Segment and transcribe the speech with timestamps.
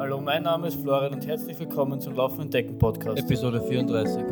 [0.00, 3.18] Hallo, mein Name ist Florian und herzlich willkommen zum Laufenden Decken Podcast.
[3.18, 4.22] Episode 34.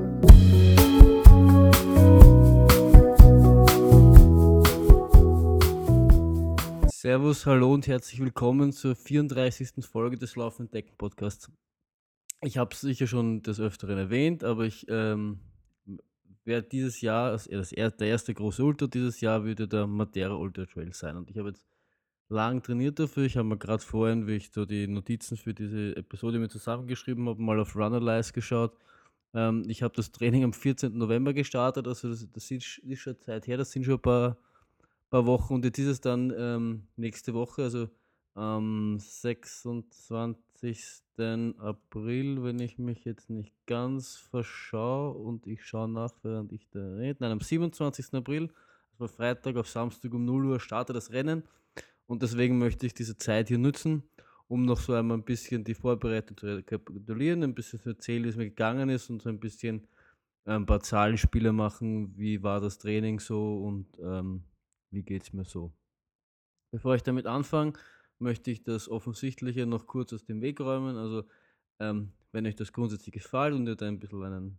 [6.89, 9.85] Servus, hallo und herzlich willkommen zur 34.
[9.85, 11.51] Folge des Laufenden Decken Podcasts.
[12.43, 15.41] Ich habe es sicher schon des Öfteren erwähnt, aber ich ähm,
[16.45, 20.93] werde dieses Jahr, das, der erste große Ultra dieses Jahr würde der Matera Ultra Trail
[20.93, 21.17] sein.
[21.17, 21.67] Und ich habe jetzt
[22.29, 23.25] lang trainiert dafür.
[23.25, 27.29] Ich habe mir gerade vorhin, wie ich so die Notizen für diese Episode mir zusammengeschrieben
[27.29, 28.77] habe, mal auf Runalyze geschaut.
[29.35, 30.97] Ähm, ich habe das Training am 14.
[30.97, 34.37] November gestartet, also das, das ist, schon Zeit her, das sind schon ein paar,
[35.11, 37.89] paar Wochen und jetzt ist es dann ähm, nächste Woche, also
[38.35, 41.03] am 26.
[41.59, 46.97] April, wenn ich mich jetzt nicht ganz verschaue und ich schaue nach, während ich da
[46.97, 47.17] rede.
[47.21, 48.15] Nein, am 27.
[48.15, 48.51] April,
[48.93, 51.45] also Freitag auf Samstag um 0 Uhr startet das Rennen.
[52.07, 54.03] Und deswegen möchte ich diese Zeit hier nutzen,
[54.49, 58.29] um noch so einmal ein bisschen die Vorbereitung zu rekapitulieren, ein bisschen zu erzählen, wie
[58.29, 59.87] es mir gegangen ist und so ein bisschen
[60.45, 64.45] äh, ein paar Zahlenspiele machen, wie war das Training so und ähm,
[64.91, 65.73] wie geht es mir so.
[66.71, 67.75] Bevor ich damit anfange,
[68.19, 70.97] möchte ich das Offensichtliche noch kurz aus dem Weg räumen.
[70.97, 71.25] Also,
[71.81, 74.59] ähm, wenn euch das grundsätzlich gefällt und ihr da ein bisschen einen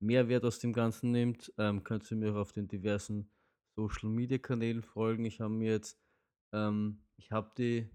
[0.00, 3.30] Mehrwert aus dem Ganzen nehmt, ähm, könnt ihr mir auch auf den diversen
[3.74, 5.24] Social Media Kanälen folgen.
[5.24, 5.98] Ich habe mir jetzt
[6.56, 7.88] ähm, ich habe die,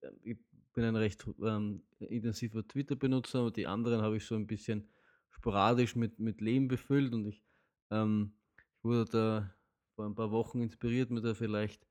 [0.00, 0.38] äh, ich
[0.72, 4.88] bin ein recht ähm, intensiver Twitter-Benutzer, aber die anderen habe ich so ein bisschen
[5.30, 7.44] sporadisch mit, mit Leben befüllt und ich,
[7.90, 9.54] ähm, ich wurde da
[9.94, 11.86] vor ein paar Wochen inspiriert, mir da vielleicht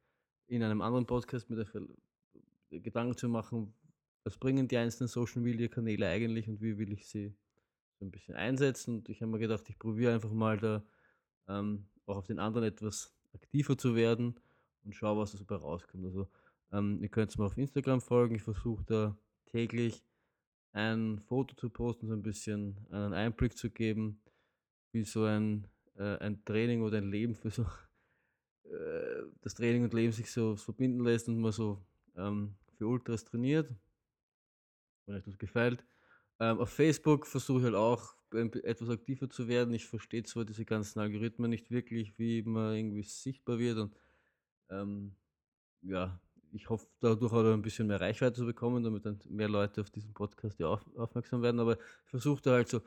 [0.48, 3.74] in einem anderen Podcast mit der Gedanken zu machen,
[4.24, 7.36] was bringen die einzelnen Social Media Kanäle eigentlich und wie will ich sie
[8.00, 8.98] so ein bisschen einsetzen.
[8.98, 10.84] Und ich habe mir gedacht, ich probiere einfach mal da
[11.48, 14.40] ähm, auch auf den anderen etwas aktiver zu werden
[14.84, 16.06] und schaue, was dabei rauskommt.
[16.06, 16.28] Also
[16.72, 18.36] ähm, ihr könnt mir auf Instagram folgen.
[18.36, 20.04] Ich versuche da täglich
[20.72, 24.22] ein Foto zu posten, so ein bisschen einen Einblick zu geben,
[24.92, 27.64] wie so ein, äh, ein Training oder ein Leben für so
[28.64, 31.84] äh, das Training und Leben sich so, verbinden lässt und man so
[32.16, 33.74] ähm, für Ultras trainiert.
[35.06, 35.84] Wenn euch das gefällt.
[36.40, 39.74] Ähm, auf Facebook versuche ich halt auch etwas aktiver zu werden.
[39.74, 43.96] Ich verstehe zwar diese ganzen Algorithmen nicht wirklich, wie man irgendwie sichtbar wird und
[44.70, 45.16] ähm,
[45.82, 46.20] ja,
[46.52, 49.90] ich hoffe dadurch auch ein bisschen mehr Reichweite zu bekommen, damit dann mehr Leute auf
[49.90, 51.60] diesen Podcast ja auf, aufmerksam werden.
[51.60, 52.82] Aber ich versuche da halt so,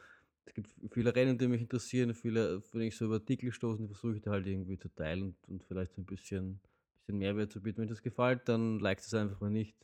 [0.45, 4.17] es gibt viele Rennen, die mich interessieren, viele, wenn ich so über Artikel stoße, versuche
[4.17, 6.61] ich da halt irgendwie zu teilen und, und vielleicht so ein bisschen,
[7.01, 7.83] bisschen Mehrwert zu bieten.
[7.83, 9.77] Wenn das gefällt, dann liked es einfach mal nicht.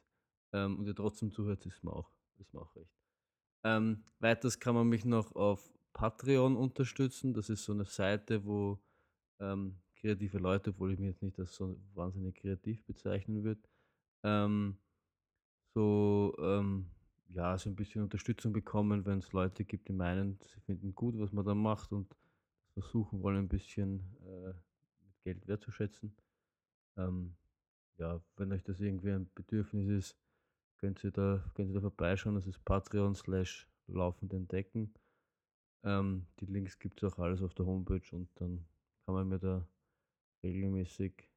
[0.52, 2.92] Ähm, und ihr trotzdem zuhört, ist mir auch, ist mir auch recht.
[3.64, 7.34] Ähm, weiters kann man mich noch auf Patreon unterstützen.
[7.34, 8.78] Das ist so eine Seite, wo
[9.40, 13.60] ähm, kreative Leute, obwohl ich mich jetzt nicht als so wahnsinnig kreativ bezeichnen würde,
[14.22, 14.78] ähm,
[15.74, 16.90] so ähm,
[17.30, 21.18] ja, so ein bisschen Unterstützung bekommen, wenn es Leute gibt, die meinen, sie finden gut,
[21.18, 22.14] was man da macht und
[22.72, 24.54] versuchen wollen, ein bisschen äh,
[25.24, 26.16] Geld wertzuschätzen.
[26.96, 27.36] Ähm,
[27.98, 30.16] ja, wenn euch das irgendwie ein Bedürfnis ist,
[30.78, 32.36] könnt ihr da, könnt ihr da vorbeischauen.
[32.36, 34.94] Das ist Patreon slash laufend entdecken.
[35.84, 38.64] Ähm, die Links gibt es auch alles auf der Homepage und dann
[39.04, 39.66] kann man mir da
[40.42, 41.30] regelmäßig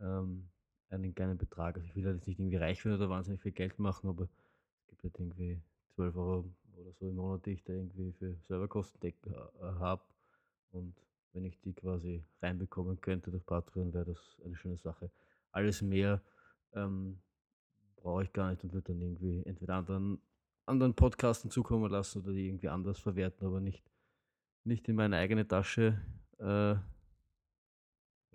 [0.00, 0.48] ähm,
[0.90, 1.76] einen kleinen Betrag.
[1.76, 4.24] Also ich will halt jetzt nicht irgendwie reich werden oder wahnsinnig viel Geld machen, aber
[4.24, 5.60] es gibt halt irgendwie
[5.94, 9.12] 12 Euro oder so im Monat, die ich da irgendwie für Serverkosten äh,
[9.60, 10.02] habe.
[10.70, 10.94] Und
[11.32, 15.10] wenn ich die quasi reinbekommen könnte durch Patreon, wäre das eine schöne Sache.
[15.52, 16.22] Alles mehr
[16.74, 17.18] ähm,
[17.96, 20.20] brauche ich gar nicht und würde dann irgendwie entweder anderen,
[20.66, 23.84] anderen Podcasten zukommen lassen oder die irgendwie anders verwerten, aber nicht,
[24.64, 26.00] nicht in meine eigene Tasche
[26.38, 26.76] äh,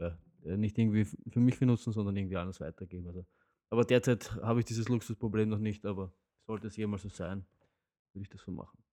[0.02, 3.08] ja, äh, nicht irgendwie für mich benutzen, sondern irgendwie anders weitergeben.
[3.08, 3.26] Also,
[3.70, 6.12] aber derzeit habe ich dieses Luxusproblem noch nicht, aber
[6.46, 7.46] sollte es jemals so sein,
[8.14, 8.84] würde ich das so machen.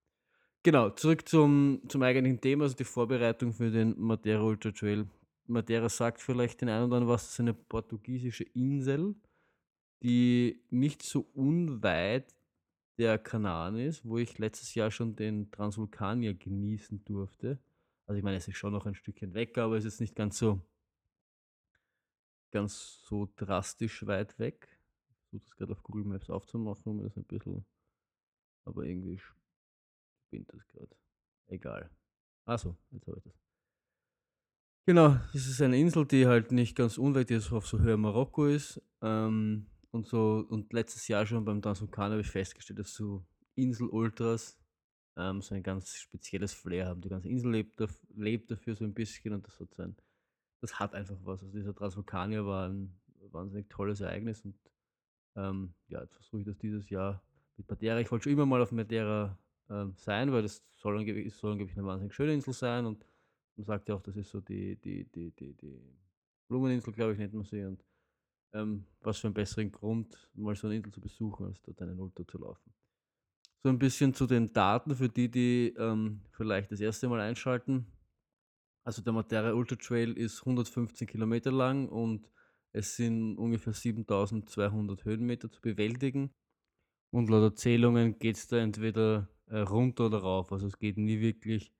[0.62, 5.06] Genau, zurück zum, zum eigentlichen Thema, also die Vorbereitung für den Madeira Ultra Trail.
[5.46, 9.14] Madeira sagt vielleicht den einen oder anderen was, das ist eine portugiesische Insel,
[10.02, 12.34] die nicht so unweit
[12.98, 17.58] der Kanaren ist, wo ich letztes Jahr schon den Transvulkanier genießen durfte.
[18.06, 20.38] Also ich meine, es ist schon noch ein Stückchen weg, aber es ist nicht ganz
[20.38, 20.60] so
[22.50, 24.68] ganz so drastisch weit weg.
[25.08, 27.64] Ich versuche das gerade auf Google Maps aufzumachen, um das ein bisschen.
[28.64, 29.20] Aber irgendwie
[30.26, 30.94] spinnt das gerade.
[31.48, 31.90] Egal.
[32.44, 33.34] Achso, jetzt habe ich das.
[34.86, 38.46] Genau, das ist eine Insel, die halt nicht ganz unweit ist, auf so Höhe Marokko
[38.46, 38.80] ist.
[39.02, 43.24] Ähm, und so, und letztes Jahr schon beim Transvulkan habe ich festgestellt, dass so
[43.54, 44.58] Insel-Ultras
[45.16, 47.00] ähm, so ein ganz spezielles Flair haben.
[47.00, 47.82] Die ganze Insel lebt,
[48.16, 49.96] lebt dafür so ein bisschen und das hat so ein
[50.60, 51.42] das hat einfach was.
[51.42, 52.94] Also dieser Transvulkanier war ein
[53.30, 54.54] wahnsinnig tolles Ereignis und
[55.36, 57.22] ähm, ja, jetzt versuche ich das dieses Jahr
[57.56, 58.00] mit Madeira.
[58.00, 59.38] Ich wollte schon immer mal auf Madeira
[59.70, 60.98] ähm, sein, weil das soll,
[61.30, 63.04] soll angeblich eine wahnsinnig schöne Insel sein und
[63.56, 65.80] man sagt ja auch, das ist so die, die, die, die, die
[66.46, 67.64] Blumeninsel, glaube ich, nennt man sie.
[67.64, 67.84] Und
[68.52, 71.98] ähm, was für einen besseren Grund, mal so eine Insel zu besuchen, als dort einen
[71.98, 72.72] Ultra zu laufen.
[73.62, 77.86] So ein bisschen zu den Daten für die, die ähm, vielleicht das erste Mal einschalten.
[78.88, 82.26] Also der Matera Ultra Trail ist 115 Kilometer lang und
[82.72, 86.30] es sind ungefähr 7200 Höhenmeter zu bewältigen.
[87.10, 90.52] Und laut Erzählungen geht es da entweder äh, runter oder rauf.
[90.52, 91.70] Also es geht nie wirklich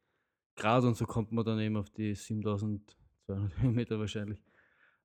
[0.55, 4.43] gerade und so kommt man dann eben auf die 7200 Höhenmeter wahrscheinlich.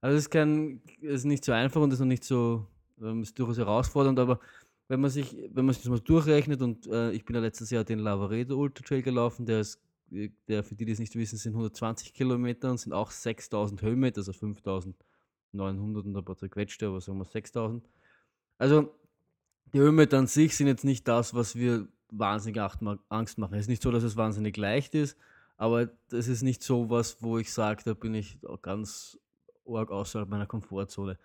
[0.01, 2.67] Also es ist, kein, es ist nicht so einfach und es ist noch nicht so,
[3.01, 4.41] ähm, ist durchaus herausfordernd, aber
[4.89, 7.69] wenn man sich, wenn man sich das mal durchrechnet und äh, ich bin ja letztes
[7.69, 9.81] Jahr den Lavaredo Ultra Trail gelaufen, der ist,
[10.47, 14.19] der für die, die es nicht wissen, sind 120 Kilometer und sind auch 6000 Höhenmeter,
[14.19, 17.83] also 5900 und ein paar zerquetschte, aber sagen wir 6000.
[18.57, 18.93] Also
[19.73, 22.61] die Höhenmeter an sich sind jetzt nicht das, was wir wahnsinnig
[23.09, 23.55] Angst machen.
[23.55, 25.17] Es ist nicht so, dass es wahnsinnig leicht ist,
[25.57, 29.19] aber das ist nicht so was, wo ich sage, da bin ich ganz
[29.65, 31.17] arg außerhalb meiner Komfortzone.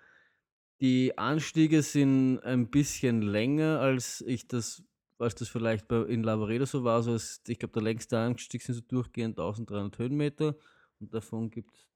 [0.81, 4.85] Die Anstiege sind ein bisschen länger, als ich das,
[5.19, 6.97] als das vielleicht bei, in Lavaredo so war.
[6.97, 10.57] Also es, ich glaube, der längste Anstieg sind so durchgehend 1300 Höhenmeter
[11.01, 11.89] und davon gibt es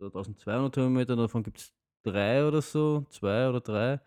[0.00, 1.72] 1200 Höhenmeter und davon gibt es
[2.02, 4.00] drei oder so, zwei oder drei.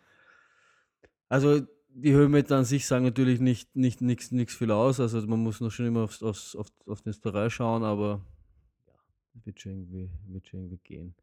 [1.27, 1.61] Also
[1.93, 4.99] die Höhenmeter an sich sagen natürlich nicht nicht nichts nichts viel aus.
[4.99, 8.21] Also man muss noch schon immer aufs, aufs, auf, auf den Terrain schauen, aber
[8.87, 8.93] ja,
[9.45, 11.15] wird schon irgendwie, wird schon irgendwie gehen.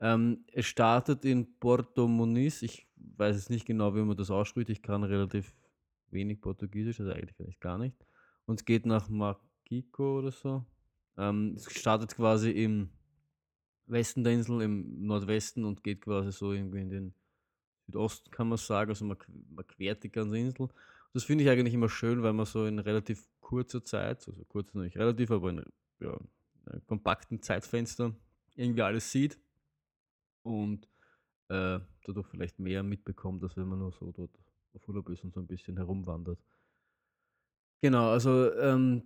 [0.00, 2.62] Ähm, es startet in Porto Muniz.
[2.62, 4.70] Ich weiß es nicht genau, wie man das ausspricht.
[4.70, 5.54] Ich kann relativ
[6.10, 7.96] wenig Portugiesisch, also eigentlich ich gar nicht.
[8.46, 10.64] Und es geht nach Makiko oder so.
[11.16, 12.90] Ähm, es startet quasi im
[13.86, 17.14] Westen der Insel, im Nordwesten und geht quasi so irgendwie in den
[17.86, 18.90] Südosten, kann man sagen.
[18.90, 19.16] Also man,
[19.50, 20.68] man quert die ganze Insel.
[21.12, 24.74] Das finde ich eigentlich immer schön, weil man so in relativ kurzer Zeit, also kurz
[24.74, 25.64] nicht relativ, aber in
[26.00, 26.18] ja,
[26.66, 28.14] einem kompakten Zeitfenster
[28.56, 29.38] irgendwie alles sieht
[30.42, 30.88] und
[31.48, 34.30] äh, dadurch vielleicht mehr mitbekommt, als wenn man nur so dort
[34.76, 36.38] auf Urlaub ist und so ein bisschen herumwandert.
[37.82, 39.02] Genau, also ähm,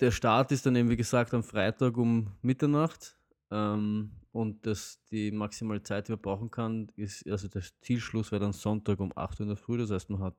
[0.00, 3.18] der Start ist dann eben, wie gesagt, am Freitag um Mitternacht.
[3.50, 8.42] Ähm, und das, die maximale Zeit, die man brauchen kann, ist, also der Zielschluss wäre
[8.42, 9.78] dann Sonntag um 8 Uhr in der Früh.
[9.78, 10.34] Das heißt, man hat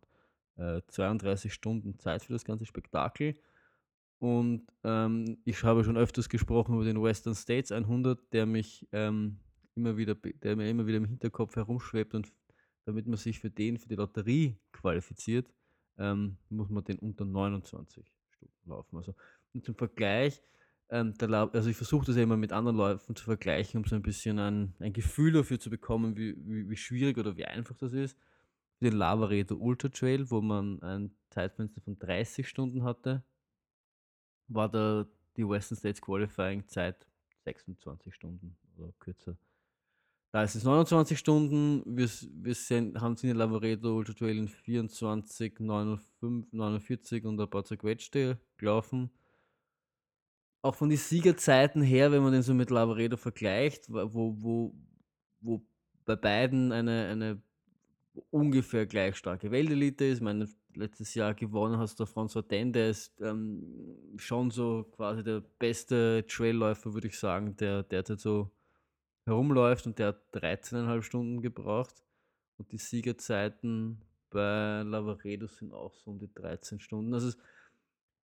[0.58, 3.36] äh, 32 Stunden Zeit für das ganze Spektakel.
[4.20, 9.40] Und ähm, ich habe schon öfters gesprochen über den Western States 100, der mich ähm,
[9.76, 12.32] immer wieder, der mir immer wieder im Hinterkopf herumschwebt und
[12.86, 15.48] damit man sich für den, für die Lotterie qualifiziert,
[15.98, 18.98] ähm, muss man den unter 29 Stunden laufen.
[18.98, 19.16] Also
[19.62, 20.42] zum Vergleich,
[20.90, 24.02] ähm, also ich versuche das ja immer mit anderen Läufen zu vergleichen, um so ein
[24.02, 27.94] bisschen ein, ein Gefühl dafür zu bekommen, wie, wie, wie schwierig oder wie einfach das
[27.94, 28.18] ist.
[28.82, 33.24] Den Lavaredo Ultra Trail, wo man ein Zeitfenster von 30 Stunden hatte,
[34.48, 37.08] war da die Western States Qualifying Zeit
[37.44, 39.38] 26 Stunden oder kürzer.
[40.32, 41.84] Da ist es 29 Stunden.
[41.86, 47.50] Wir, wir sind, haben sie in Lavaredo Ultra Trail in 24, 59, 49 und ein
[47.50, 49.10] paar zerquetschte gelaufen.
[50.62, 54.76] Auch von den Siegerzeiten her, wenn man den so mit Lavaredo vergleicht, wo, wo,
[55.40, 55.66] wo
[56.04, 57.42] bei beiden eine, eine
[58.32, 60.22] ungefähr gleich starke Weltelite ist.
[60.22, 65.42] Meine, letztes Jahr gewonnen hast du François Den, der ist ähm, schon so quasi der
[65.60, 68.52] beste Trailläufer, würde ich sagen, der derzeit so
[69.28, 72.04] herumläuft und der hat 13,5 Stunden gebraucht.
[72.58, 77.14] Und die Siegerzeiten bei Lavaredo sind auch so um die 13 Stunden.
[77.14, 77.38] Also es,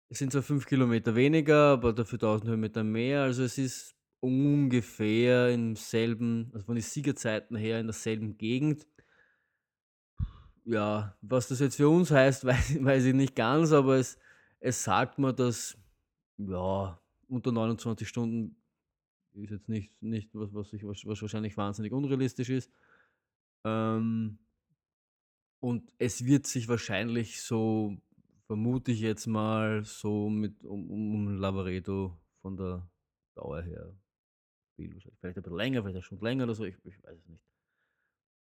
[0.08, 3.22] es sind zwar 5 Kilometer weniger, aber dafür 1000 Höhenmeter mehr.
[3.22, 8.86] Also es ist ungefähr im selben, also von den Siegerzeiten her in derselben Gegend.
[10.64, 14.18] Ja, was das jetzt für uns heißt, weiß, weiß ich nicht ganz, aber es,
[14.60, 15.76] es sagt mir, dass
[16.36, 18.59] ja, unter 29 Stunden
[19.34, 22.70] ist jetzt nicht, nicht was, was, ich, was, wahrscheinlich wahnsinnig unrealistisch ist.
[23.64, 24.38] Ähm,
[25.60, 27.96] und es wird sich wahrscheinlich so,
[28.46, 32.88] vermute ich jetzt mal, so mit um, um Lavaredo von der
[33.34, 33.94] Dauer her.
[34.76, 37.44] Vielleicht ein bisschen länger, vielleicht Stunde länger oder so, ich, ich weiß es nicht.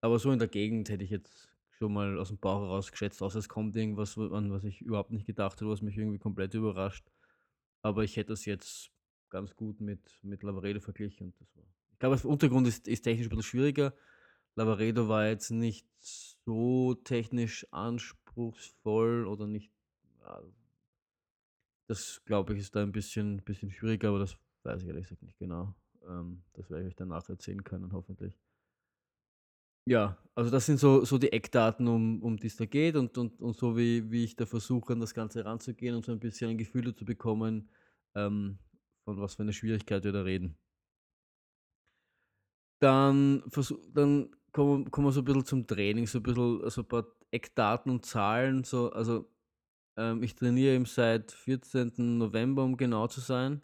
[0.00, 3.22] Aber so in der Gegend hätte ich jetzt schon mal aus dem Bauch heraus geschätzt,
[3.22, 6.54] außer es kommt irgendwas, an was ich überhaupt nicht gedacht habe, was mich irgendwie komplett
[6.54, 7.06] überrascht.
[7.82, 8.90] Aber ich hätte das jetzt
[9.30, 11.28] ganz gut mit, mit Lavaredo verglichen.
[11.28, 11.64] Und das war.
[11.92, 13.94] Ich glaube, der Untergrund ist, ist technisch ein bisschen schwieriger.
[14.56, 19.70] Lavaredo war jetzt nicht so technisch anspruchsvoll oder nicht.
[21.86, 25.22] Das glaube ich ist da ein bisschen, bisschen schwieriger, aber das weiß ich ehrlich gesagt
[25.22, 25.74] nicht genau.
[26.06, 28.38] Ähm, das werde ich euch danach erzählen können, hoffentlich.
[29.86, 33.16] Ja, also das sind so so die Eckdaten, um um die es da geht und
[33.18, 36.20] und und so wie wie ich da versuche, an das Ganze ranzugehen und so ein
[36.20, 37.68] bisschen ein Gefühl dazu bekommen,
[38.14, 38.58] ähm,
[39.14, 40.56] von was für 'ner Schwierigkeit wir da reden.
[42.82, 43.42] Dann
[43.92, 47.06] dann kommen kommen wir so 'n bisschen zum Training, so 'n bisschen so 'n paar
[47.30, 49.30] Eckdaten und Zahlen, so also,
[49.96, 52.18] ähm, ich trainiere eben seit 14.
[52.18, 53.62] November, um genau zu sein.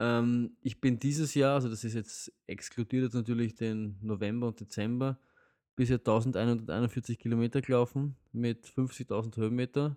[0.00, 4.60] Ähm, ich bin dieses Jahr also das ist jetzt exkludiert jetzt natürlich den November und
[4.60, 5.18] Dezember,
[5.76, 9.96] bisher 1.141 Kilometer gelaufen mit 50.000 Höhenmeter.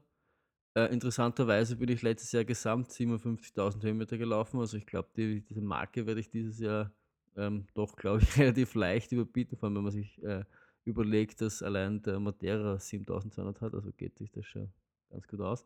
[0.78, 4.60] Äh, interessanterweise bin ich letztes Jahr gesamt 57.000 Höhenmeter gelaufen.
[4.60, 6.92] Also, ich glaube, die diese Marke werde ich dieses Jahr,
[7.36, 10.44] ähm, doch, glaube ich, relativ leicht überbieten, vor allem, wenn man sich, äh,
[10.86, 14.72] überlegt, dass allein der Matera 7.200 hat, also geht sich das schon
[15.10, 15.66] ganz gut aus.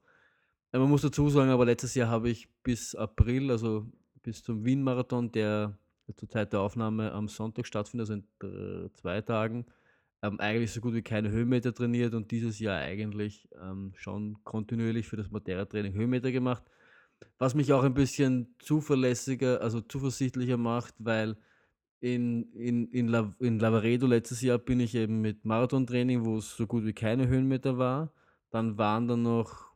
[0.72, 3.86] Ja, man muss dazu sagen, aber letztes Jahr habe ich bis April, also
[4.24, 5.78] bis zum Wien-Marathon, der
[6.16, 9.66] zur Zeit der Aufnahme am Sonntag stattfindet, also in 2 Tagen,
[10.22, 15.08] ähm, eigentlich so gut wie keine Höhenmeter trainiert und dieses Jahr eigentlich, ähm, schon kontinuierlich
[15.08, 16.64] für das Matera-Training Höhenmeter gemacht,
[17.40, 21.38] was mich auch ein bisschen zuverlässiger also zuversichtlicher macht, weil
[22.02, 26.56] in in in Lav in Lavaredo letztes Jahr bin ich eben mit Marathontraining, wo es
[26.58, 28.14] so gut wie keine Höhenmeter war.
[28.52, 29.72] Dann waren da noch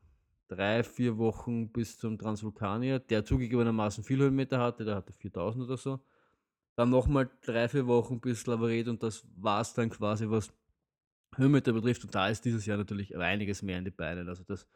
[0.49, 5.77] 3, 4 Wochen bis zum Transvulkanier, der zugegebenermaßen viel Höhenmeter hatte, der hatte 4.000 oder
[5.77, 5.99] so.
[6.75, 10.51] Dann noch mal 3, 4 Wochen bis Lavaredo und das war's dann quasi, was
[11.35, 14.27] Höhenmeter betrifft und da ist dieses Jahr natürlich einiges mehr in die Beine.
[14.27, 14.67] Also das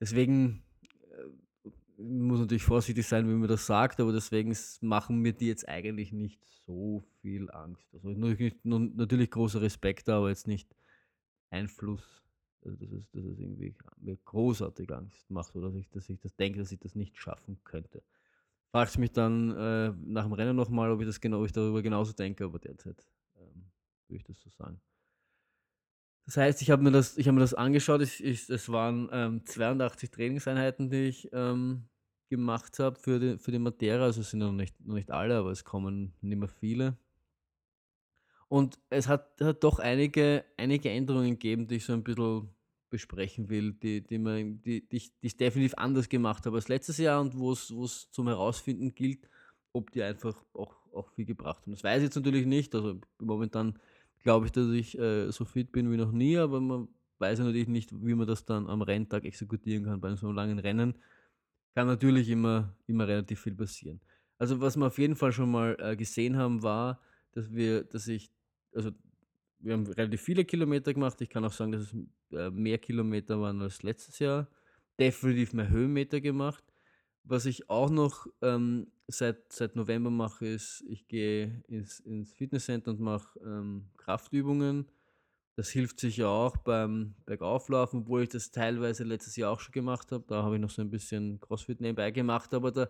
[0.00, 0.64] deswegen,
[1.10, 1.70] äh,
[2.02, 6.12] muss natürlich vorsichtig sein, wie man das sagt, aber deswegen machen mir die jetzt eigentlich
[6.12, 7.86] nicht so viel Angst.
[7.92, 10.74] Also natürlich natürlich großer Respekt aber jetzt nicht
[11.50, 12.22] Einfluss,
[12.64, 16.18] also dass es dass es irgendwie mir großartig Angst macht oder dass ich dass ich
[16.20, 18.02] das denke, dass ich das nicht schaffen könnte.
[18.72, 21.52] Fragst mich dann, äh, nach dem Rennen noch mal, ob ich das genau ob ich
[21.52, 23.04] darüber genauso denke, aber derzeit,
[23.36, 23.70] ähm,
[24.08, 24.80] würde ich das so sagen.
[26.26, 28.00] Das heißt, ich habe mir das ich habe mir das angeschaut.
[28.00, 31.88] Ich ich es waren, ähm, 82 Trainingseinheiten, die ich, ähm,
[32.30, 34.04] gemacht habe für den für den Matera.
[34.04, 36.96] Also, es sind noch nicht noch nicht alle, aber es kommen nicht mehr viele.
[38.48, 42.50] Und es hat hat doch einige einige Änderungen gegeben, die ich so ein bisschen
[42.92, 46.68] besprechen will, die die man die die ich die ich definitiv anders gemacht habe als
[46.68, 49.28] letztes Jahr und wo's wo's zum Herausfinden gilt,
[49.74, 51.72] ob die einfach auch auch viel gebracht haben.
[51.74, 52.74] Das weiß ich jetzt natürlich nicht.
[52.76, 53.80] Also, momentan
[54.22, 56.88] glaube ich, dass ich, äh, so fit bin wie noch nie, aber man
[57.20, 60.36] weiß ja natürlich nicht, wie man das dann am Renntag exekutieren kann bei so 'nem
[60.36, 61.00] langen Rennen.
[61.76, 64.00] Kann natürlich immer immer relativ viel passieren.
[64.38, 67.00] Also, was wir auf jeden Fall schon mal, äh, gesehen haben, war,
[67.32, 68.32] dass wir dass ich
[68.74, 68.92] also,
[69.62, 71.20] wir haben relativ viele Kilometer gemacht.
[71.20, 71.94] Ich kann auch sagen, dass es,
[72.36, 74.48] äh, mehr Kilometer waren als letztes Jahr.
[74.98, 76.64] Definitiv mehr Höhenmeter gemacht.
[77.24, 82.90] Was ich auch noch, ähm, seit seit November mache, ist, ich gehe ins ins Fitnesscenter
[82.90, 84.90] und mache, ähm, Kraftübungen.
[85.54, 90.10] Das hilft sicher auch beim Bergauflaufen, obwohl ich das teilweise letztes Jahr auch schon gemacht
[90.10, 90.24] habe.
[90.26, 92.88] Da habe ich noch so ein bisschen CrossFit nebenbei gemacht, aber da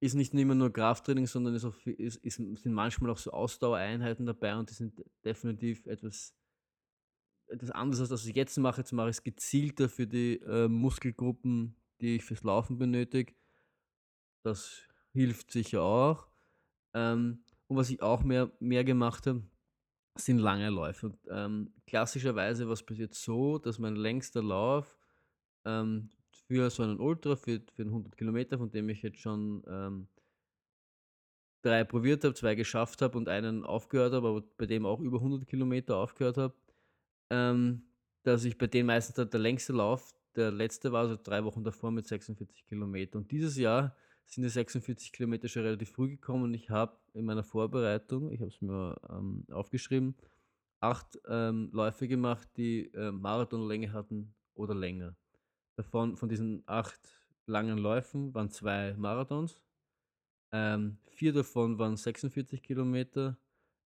[0.00, 4.26] ist nicht immer nur Krafttraining, sondern ist auch ist ist sind manchmal auch so Ausdauereinheiten
[4.26, 6.34] dabei und die sind definitiv etwas
[7.48, 8.80] etwas anderes, als das ich jetzt mache.
[8.82, 13.34] Jetzt mache ich's gezielter für die, äh, Muskelgruppen, die ich fürs Laufen benötige.
[14.44, 16.28] Das hilft sicher auch.
[16.94, 19.42] Ähm, und was ich auch mehr mehr gemacht habe,
[20.16, 21.06] sind lange Läufe.
[21.08, 24.96] Und, ähm, klassischerweise bis jetzt so, dass mein längster Lauf,
[25.64, 26.10] ähm,
[26.48, 30.08] für so einen Ultra, für für 'n 100 Kilometer, von dem ich jetzt schon, ähm
[31.64, 35.20] 3 probiert habe, 2 geschafft habe und einen aufgehört habe, aber bei dem auch über
[35.20, 36.54] 100 Kilometer aufgehört habe,
[37.30, 37.82] ähm,
[38.22, 41.64] dass ich bei denen meistens der der längste Lauf der letzte war, also 3 Wochen
[41.64, 43.18] davor mit 46 Kilometer.
[43.18, 47.24] Und dieses Jahr sind die 46 Kilometer schon relativ früh gekommen und ich habe in
[47.24, 50.16] meiner Vorbereitung ich habe es mir, ähm, aufgeschrieben,
[50.80, 55.16] 8, ähm, Läufe gemacht, die, ähm, Marathonlänge hatten oder länger.
[55.78, 56.98] Davon von diesen 8
[57.46, 59.62] langen Läufen waren 2 Marathons.
[60.50, 63.38] Ähm, 4 davon waren 46 Kilometer,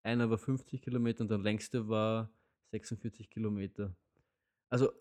[0.01, 2.31] einer war 50 Kilometer und der längste war
[2.71, 3.93] 46 Kilometer.
[4.69, 4.93] Also,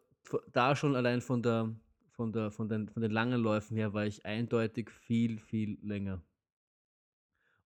[0.51, 1.73] da schon allein von der
[2.11, 6.21] von der von den von den langen Läufen her war ich eindeutig viel, viel länger.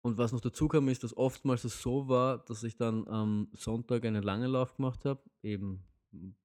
[0.02, 3.48] Und was noch dazu kam, ist, dass oftmals es so war, dass ich dann am
[3.54, 5.82] Sonntag einen langen Lauf gemacht habe, eben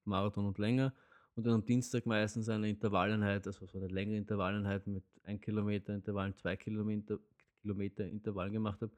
[0.05, 0.93] Marathon und länger,
[1.39, 5.93] und dann am Dienstag meistens eine Intervalleinheit, also so 'ne längere Intervalleinheit mit 1 Kilometer
[5.95, 7.19] Intervallen, 2 Kilometer
[7.61, 8.93] Kilometer Intervallen gemacht habe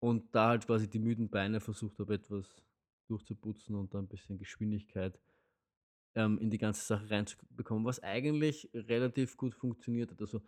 [0.00, 2.64] und da halt quasi die müden Beine versucht habe, etwas
[3.08, 5.20] durchzuputzen und da 'n bisschen Geschwindigkeit,
[6.16, 10.20] ähm, in die ganze Sache reinzubekommen, was eigentlich relativ gut funktioniert hat.
[10.22, 10.42] Also,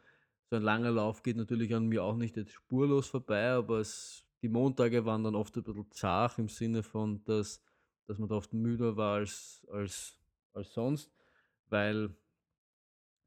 [0.50, 4.26] so ein langer Lauf geht natürlich an mir auch nicht jetzt spurlos vorbei, aber es
[4.42, 7.62] die Montage waren dann oft ein bisschen zart im Sinne von, dass
[8.08, 10.18] dass man da oft müder war als, als,
[10.54, 11.13] als sonst,
[11.74, 12.14] weil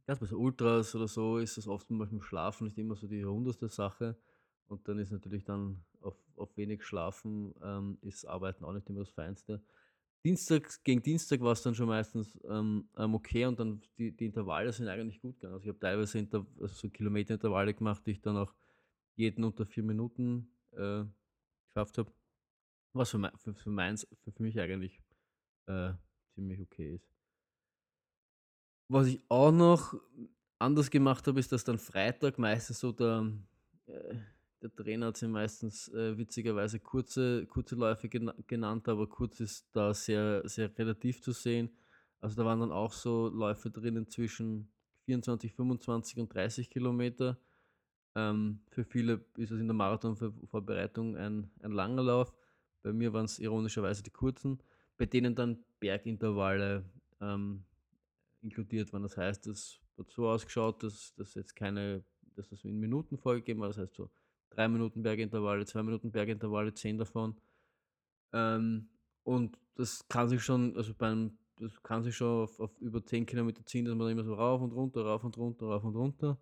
[0.06, 3.06] gerade bei so Ultras oder so ist das oft mit dem Schlafen nicht immer so
[3.06, 4.16] die rundeste Sache.
[4.68, 9.00] Und dann ist natürlich dann auf, auf wenig Schlafen ähm, ist Arbeiten auch nicht immer
[9.00, 9.62] das Feinste.
[10.24, 14.26] Dienstag gegen Dienstag war es dann schon meistens ähm, ähm, okay und dann die, die
[14.26, 15.56] Intervalle sind eigentlich gut gegangen.
[15.56, 18.54] Also ich habe teilweise Inter also so Kilometerintervalle gemacht, die ich dann auch
[19.16, 21.04] jeden unter vier Minuten äh,
[21.68, 22.14] geschafft habe.
[22.94, 25.02] Was für, mein, für, für, meins, für, für mich eigentlich
[25.66, 25.92] äh,
[26.34, 27.18] ziemlich okay ist.
[28.90, 29.96] Was ich auch noch
[30.60, 33.32] anders gemacht habe, ist, dass dann Freitag meistens so der,
[33.88, 34.16] äh,
[34.62, 39.68] der Trainer hat sie meistens äh, witzigerweise kurze, kurze Läufe gena genannt, aber kurz ist
[39.74, 41.70] da sehr, sehr relativ zu sehen.
[42.22, 44.72] Also da waren dann auch so Läufe drinnen zwischen
[45.06, 47.38] 24, 25 und 30 Kilometer.
[48.16, 52.34] Ähm, für viele ist es in der Marathonvorbereitung ein, ein langer Lauf.
[52.84, 54.60] Bei mir waren es ironischerweise die kurzen,
[54.98, 56.84] bei denen dann Bergintervalle
[57.22, 57.64] ähm,
[58.48, 59.04] inkludiert waren.
[59.04, 62.04] Das heißt, es hat so ausgeschaut, dass das jetzt keine,
[62.36, 63.68] dass das in Minuten vorgegeben war.
[63.68, 64.10] Das heißt so
[64.50, 67.36] drei Minuten Bergintervalle, zwei Minuten Bergintervalle, zehn davon.
[68.34, 68.90] Ähm,
[69.24, 73.26] und das kann sich schon, also beim, das kann sich schon auf, auf über zehn
[73.26, 76.38] Kilometer ziehen, dass man immer so rauf und runter, rauf und runter, rauf und runter.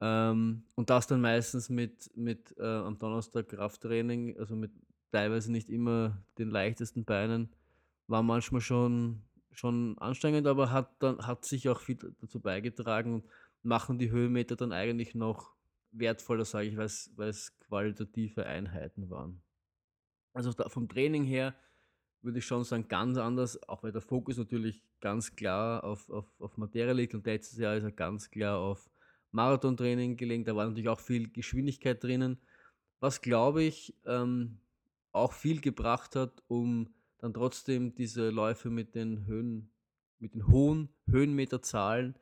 [0.00, 4.72] Ähm, und das dann meistens mit, mit äh, am Donnerstag Krafttraining, also mit
[5.12, 7.50] teilweise nicht immer den leichtesten Beinen,
[8.06, 13.24] war manchmal schon, schon anstrengend, aber hat dann hat sich auch viel dazu beigetragen und
[13.62, 15.54] machen die Höhenmeter dann eigentlich noch
[15.92, 19.42] wertvoller, sage ich, weil es qualitative Einheiten waren.
[20.32, 21.54] Also vom Training her
[22.22, 26.26] würde ich schon sagen, ganz anders, auch weil der Fokus natürlich ganz klar auf, auf,
[26.40, 28.90] auf Materie liegt und letztes Jahr ist er ganz klar auf
[29.32, 30.48] Marathontraining gelenkt.
[30.48, 32.38] Da war natürlich auch viel Geschwindigkeit drinnen,
[33.00, 34.58] was glaube ich ähm,
[35.12, 39.70] auch viel gebracht hat, um dann trotzdem diese Läufe mit den Höhen,
[40.18, 42.14] mit den hohen Höhenmeterzahlen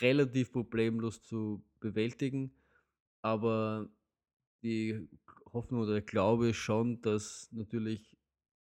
[0.00, 2.52] relativ problemlos zu bewältigen.
[3.22, 3.88] Aber
[4.62, 5.08] die
[5.52, 8.16] Hoffnung oder der Glaube ist schon, dass natürlich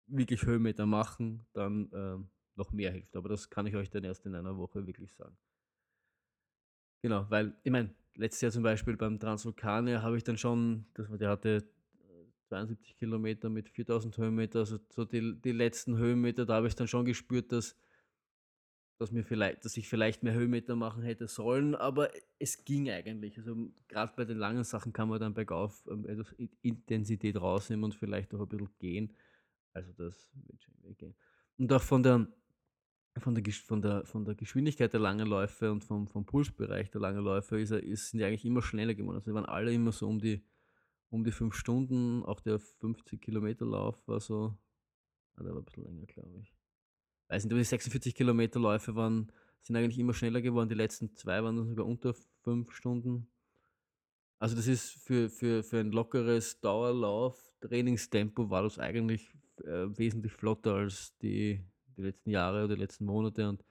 [0.08, 3.16] wirklich Höhenmeter machen dann ähm, noch mehr hilft.
[3.16, 5.38] Aber das kann ich euch dann erst in einer Woche wirklich sagen.
[7.04, 11.08] Genau, weil, ich meine, letztes Jahr zum Beispiel beim Transvulkanier habe ich dann schon, das,
[11.18, 11.64] der hatte
[12.52, 16.88] 72 Kilometer mit 4000 Höhenmeter, also so die, die letzten Höhenmeter, da habe ich dann
[16.88, 17.78] schon gespürt, dass,
[19.00, 23.38] dass, mir vielleicht, dass ich vielleicht mehr Höhenmeter machen hätte sollen, aber es ging eigentlich.
[23.38, 23.56] Also
[23.88, 28.34] gerade bei den langen Sachen kann man dann bergauf ähm, etwas Intensität rausnehmen und vielleicht
[28.34, 29.16] auch ein bisschen gehen.
[29.74, 31.16] Also das wird schon gehen.
[31.58, 32.28] Und auch von der,
[33.18, 37.00] von der, von der, von der Geschwindigkeit der langen Läufe und vom, vom Pulsbereich der
[37.00, 39.16] langen Läufe ist, ist, sind die eigentlich immer schneller geworden.
[39.16, 40.44] Also die waren alle immer so um die
[41.12, 42.24] um die fünf Stunden.
[42.24, 44.58] Auch der 50 Kilometer Lauf war so,
[45.36, 46.56] ah, der war ein bisschen länger, glaube ich.
[47.28, 50.70] Weiß nicht, aber die 46 Kilometer Läufe waren, sind eigentlich immer schneller geworden.
[50.70, 53.28] Die letzten zwei waren sogar unter fünf Stunden.
[54.40, 59.32] Also das ist für, für, für ein lockeres Dauerlauf, Trainingstempo war das eigentlich
[59.64, 61.64] äh, wesentlich flotter als die,
[61.96, 63.64] die letzten Jahre oder die letzten Monate und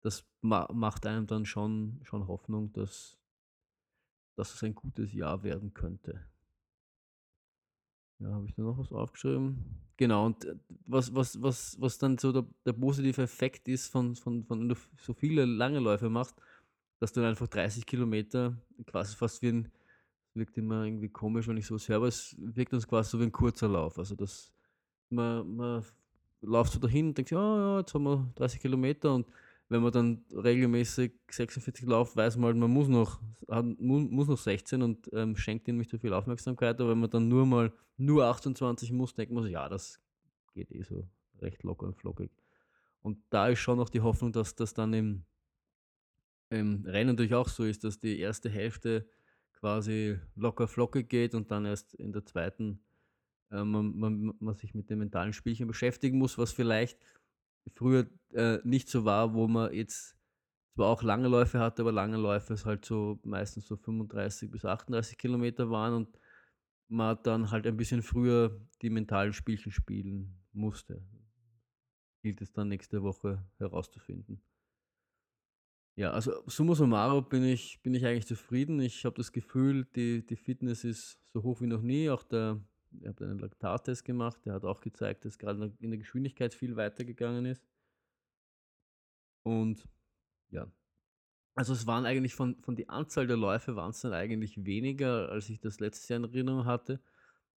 [0.00, 3.18] das ma macht einem dann schon, schon Hoffnung, dass,
[4.36, 6.26] dass es ein gutes Jahr werden könnte.
[8.18, 9.64] Ja, habe ich da noch was aufgeschrieben?
[9.96, 10.54] Genau, und äh,
[10.86, 14.68] was, was, was, was dann so der, der positive Effekt ist, von, von, von wenn
[14.70, 16.34] du so viele lange Läufe machst,
[16.98, 19.72] dass du dann einfach 30 Kilometer quasi fast wie ein,
[20.34, 23.24] wirkt immer irgendwie komisch, wenn ich so höre, aber es wirkt uns quasi so wie
[23.24, 23.98] ein kurzer Lauf.
[23.98, 24.52] Also das,
[25.10, 25.84] man, man
[26.42, 29.26] läuft so dahin und denkt, ja, ja, jetzt haben wir 30 Kilometer und
[29.68, 34.38] wenn man dann regelmäßig 46 läuft, weiß man halt, man muss noch, hat, muss noch
[34.38, 36.80] 16 und ähm, schenkt ihnen nicht so viel Aufmerksamkeit.
[36.80, 40.00] Aber wenn man dann nur mal nur 28 muss, denkt man sich, ja, das
[40.54, 41.08] geht eh so
[41.40, 42.30] recht locker und flockig.
[43.00, 45.24] Und da ist schon noch die Hoffnung, dass das dann im,
[46.50, 49.08] im Rennen natürlich auch so ist, dass die erste Hälfte
[49.52, 52.80] quasi locker flockig geht und dann erst in der zweiten
[53.50, 56.98] äh, man, man, man sich mit den mentalen Spielchen beschäftigen muss, was vielleicht
[57.74, 60.16] früher äh, nicht so war, wo man jetzt
[60.74, 64.64] zwar auch lange Läufe hatte, aber lange Läufe es halt so meistens so 35 bis
[64.64, 66.18] 38 Kilometer waren und
[66.88, 71.02] man dann halt ein bisschen früher die mentalen Spielchen spielen musste.
[72.22, 74.42] Gilt es dann nächste Woche herauszufinden.
[75.96, 78.80] Ja, also summa summarum bin ich, bin ich eigentlich zufrieden.
[78.80, 82.10] Ich habe das Gefühl, die, die Fitness ist so hoch wie noch nie.
[82.10, 82.60] Auch der
[83.00, 86.76] ich habe einen Laktattest gemacht, der hat auch gezeigt, dass gerade in der Geschwindigkeit viel
[86.76, 87.62] weitergegangen ist.
[89.42, 89.88] Und
[90.50, 90.70] ja,
[91.54, 95.30] also es waren eigentlich von, von der Anzahl der Läufe waren es dann eigentlich weniger,
[95.30, 97.00] als ich das letztes Jahr in Erinnerung hatte.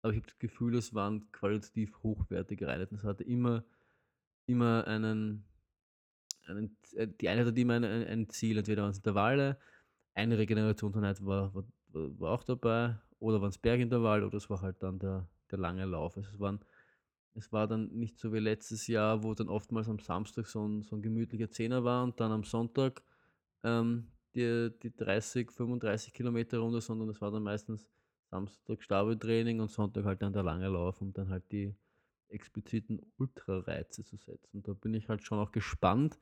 [0.02, 2.96] Aber ich habe das Gefühl, es waren qualitativ hochwertige Einheiten.
[2.96, 3.66] Es hatte immer
[4.48, 5.46] immer einen,
[6.46, 9.60] einen äh, die Einheit hat immer ein, ein Ziel, entweder waren es Intervalle,
[10.16, 14.82] eine Regenerationseinheit war, war, war auch dabei, oder waren es Bergintervalle, oder es war halt
[14.82, 16.18] dann der, der lange Lauf.
[16.18, 16.60] Also es waren
[17.38, 20.82] es war dann nicht so wie letztes Jahr, wo dann oftmals am Samstag so ein,
[20.82, 23.04] so ein gemütlicher Zehner war und dann am Sonntag
[23.64, 27.88] ähm, die, die 30, 35 Kilometer Runde, sondern es war dann meistens
[28.32, 31.76] Samstag Stabeltraining und Sonntag halt dann der lange Lauf, um dann halt die
[32.30, 34.64] expliziten Ultrareize zu setzen.
[34.64, 36.20] Da bin ich halt schon auch gespannt,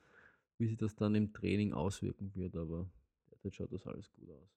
[0.58, 2.90] wie sich das dann im Training auswirken wird, aber
[3.32, 4.55] derzeit schaut das alles gut aus.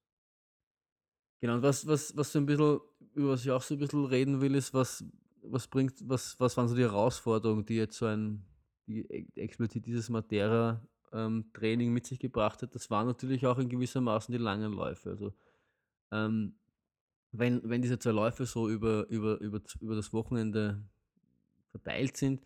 [1.39, 2.79] Genau, und was, was, was so ein bisschen,
[3.13, 5.03] über was ich auch so ein bisschen reden will, ist, was,
[5.41, 8.43] was bringt, was, was waren so die Herausforderungen, die jetzt so ein,
[8.87, 12.75] die explizit dieses Matera ähm, Training mit sich gebracht hat?
[12.75, 15.11] Das waren natürlich auch in gewissermaßen die langen Läufe.
[15.11, 15.33] Also
[16.11, 16.55] ähm,
[17.31, 20.83] wenn, wenn diese zwei Läufe so über, über, über, über das Wochenende
[21.71, 22.41] verteilt sind,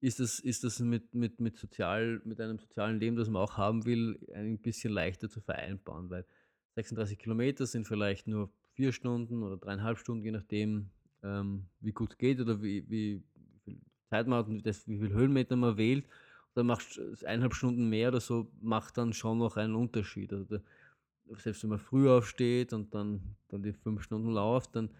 [0.00, 3.56] ist das, ist das mit, mit, mit, sozial, mit einem sozialen Leben, das man auch
[3.56, 6.26] haben will, ein bisschen leichter zu vereinbaren, weil
[6.74, 10.90] 36 Kilometer sind vielleicht nur vier Stunden oder dreieinhalb Stunden, je nachdem,
[11.22, 13.22] ähm, wie gut es geht oder wie, wie,
[13.64, 16.06] viel Zeit man hat und das, wie viel Höhenmeter man wählt.
[16.54, 20.32] Dann machst du eineinhalb Stunden mehr oder so, macht dann schon noch einen Unterschied.
[20.32, 20.62] Also der,
[21.38, 24.90] selbst wenn man früh aufsteht und dann, dann die fünf Stunden läuft, dann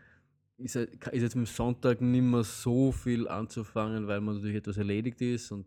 [0.59, 4.77] ist, ist jetzt mit dem Sonntag nicht mehr so viel anzufangen, weil man natürlich etwas
[4.77, 5.67] erledigt ist und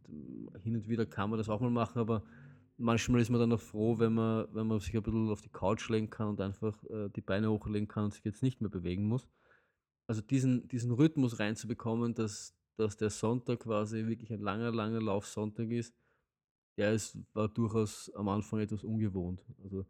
[0.63, 2.23] hin und wieder kann man das auch mal machen, aber
[2.77, 5.49] manchmal ist man dann auch froh, wenn man, wenn man sich ein bisschen auf die
[5.49, 8.69] Couch legen kann und einfach äh, die Beine hochlegen kann und sich jetzt nicht mehr
[8.69, 9.27] bewegen muss
[10.07, 15.69] also diesen, diesen Rhythmus reinzubekommen, dass, dass der Sonntag quasi wirklich ein langer, langer Laufsonntag
[15.71, 15.93] ist,
[16.77, 19.41] der ist, war durchaus am Anfang etwas ungewohnt.
[19.63, 19.85] Also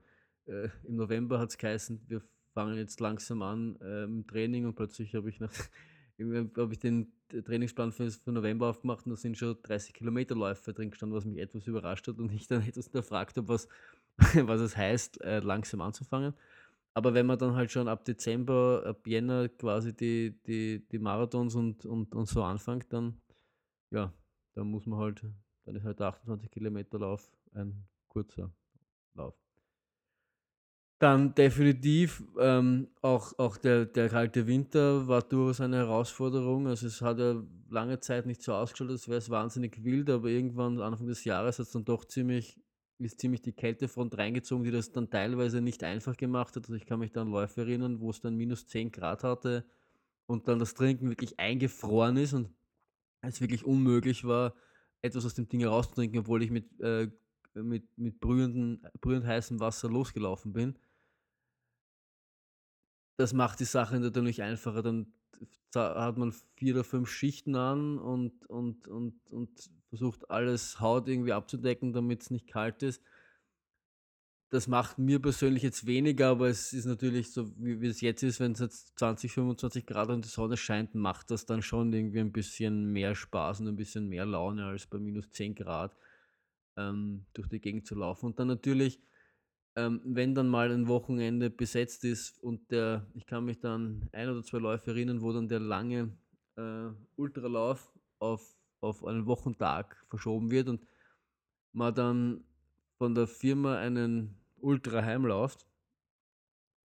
[0.46, 2.22] äh, im November hat es geheißen, wir
[2.54, 5.52] fangen jetzt langsam an äh, im Training und plötzlich habe ich nach
[6.58, 10.74] habe ich den Trainingsplan für, für November aufgemacht und da sind schon 30 Kilometer Läufe
[10.74, 13.68] drin gestanden, was mich etwas überrascht hat und ich dann etwas hinterfragt habe, was,
[14.18, 16.34] was es heißt, äh, langsam anzufangen.
[16.94, 21.56] Aber wenn man dann halt schon ab Dezember, ab Jänner quasi die, die, die Marathons
[21.56, 23.22] und, und, und so anfängt, dann,
[23.92, 24.14] ja,
[24.54, 25.26] dann muss man halt,
[25.66, 28.50] dann ist halt der 28 Kilometer Lauf ein kurzer
[29.14, 29.45] Lauf.
[31.06, 36.66] Dann definitiv ähm, auch, auch der, der kalte Winter war durchaus eine Herausforderung.
[36.66, 40.30] Also es hat ja lange Zeit nicht so ausgeschaut, als wäre es wahnsinnig wild, aber
[40.30, 42.60] irgendwann Anfang des Jahres hat es dann doch ziemlich
[42.98, 46.64] ist ziemlich die Kältefront reingezogen, die das dann teilweise nicht einfach gemacht hat.
[46.64, 49.64] Also ich kann mich da an Läufe erinnern, wo es dann minus 10 Grad hatte
[50.26, 52.50] und dann das Trinken wirklich eingefroren ist und
[53.22, 54.56] es wirklich unmöglich war,
[55.04, 57.12] etwas aus dem Ding herauszutrinken, obwohl ich mit, äh,
[57.54, 60.80] mit, mit brühend heißem Wasser losgelaufen bin.
[63.18, 64.82] Das macht die Sache natürlich einfacher.
[64.82, 65.14] Dann
[65.74, 71.34] hat man vier oder fünf Schichten an und, und, und, und versucht alles Haut irgendwie
[71.34, 73.02] abzudecken, damit es nicht kalt ist.
[74.50, 78.24] Das macht mir persönlich jetzt weniger, aber es ist natürlich so, wie, wie es jetzt
[78.24, 81.92] ist, wenn es jetzt 20, 25 Grad und die Sonne scheint, macht das dann schon
[81.92, 85.98] irgendwie ein bisschen mehr Spaß und ein bisschen mehr Laune als bei minus 10 Grad
[86.78, 88.28] ähm, durch die Gegend zu laufen.
[88.28, 89.00] Und dann natürlich,
[89.76, 94.30] ähm, wenn dann mal ein Wochenende besetzt ist und der, ich kann mich dann ein
[94.30, 96.18] oder zwei Läufe erinnern, wo dann der lange
[96.56, 100.86] äh, Ultralauf auf auf einen Wochentag verschoben wird und
[101.74, 102.44] man dann
[102.98, 105.68] von der Firma einen Ultra heimläuft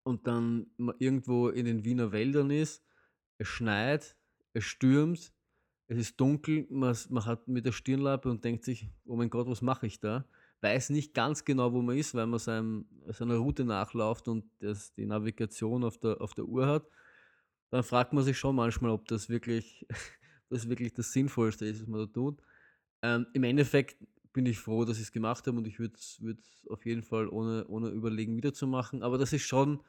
[0.03, 0.67] und dann
[0.99, 2.83] irgendwo in den Wiener Wäldern ist,
[3.37, 4.17] es schneit,
[4.53, 5.33] es stürmt,
[5.87, 9.47] es ist dunkel, man, man hat mit der Stirnlappe und denkt sich, oh mein Gott,
[9.47, 10.25] was mache ich da?
[10.61, 14.93] Weiß nicht ganz genau, wo man ist, weil man seinem, seiner Route nachläuft und das,
[14.93, 16.87] die Navigation auf der, auf der Uhr hat.
[17.71, 19.87] Dann fragt man sich schon manchmal, ob das wirklich
[20.49, 22.41] das wirklich das Sinnvollste ist, was man da tut.
[23.01, 23.97] Ähm, Im Endeffekt
[24.33, 26.21] bin ich froh, dass ich es gemacht habe und ich würde es
[26.69, 29.03] auf jeden Fall ohne, ohne Überlegen wiederzumachen.
[29.03, 29.81] Aber das ist schon,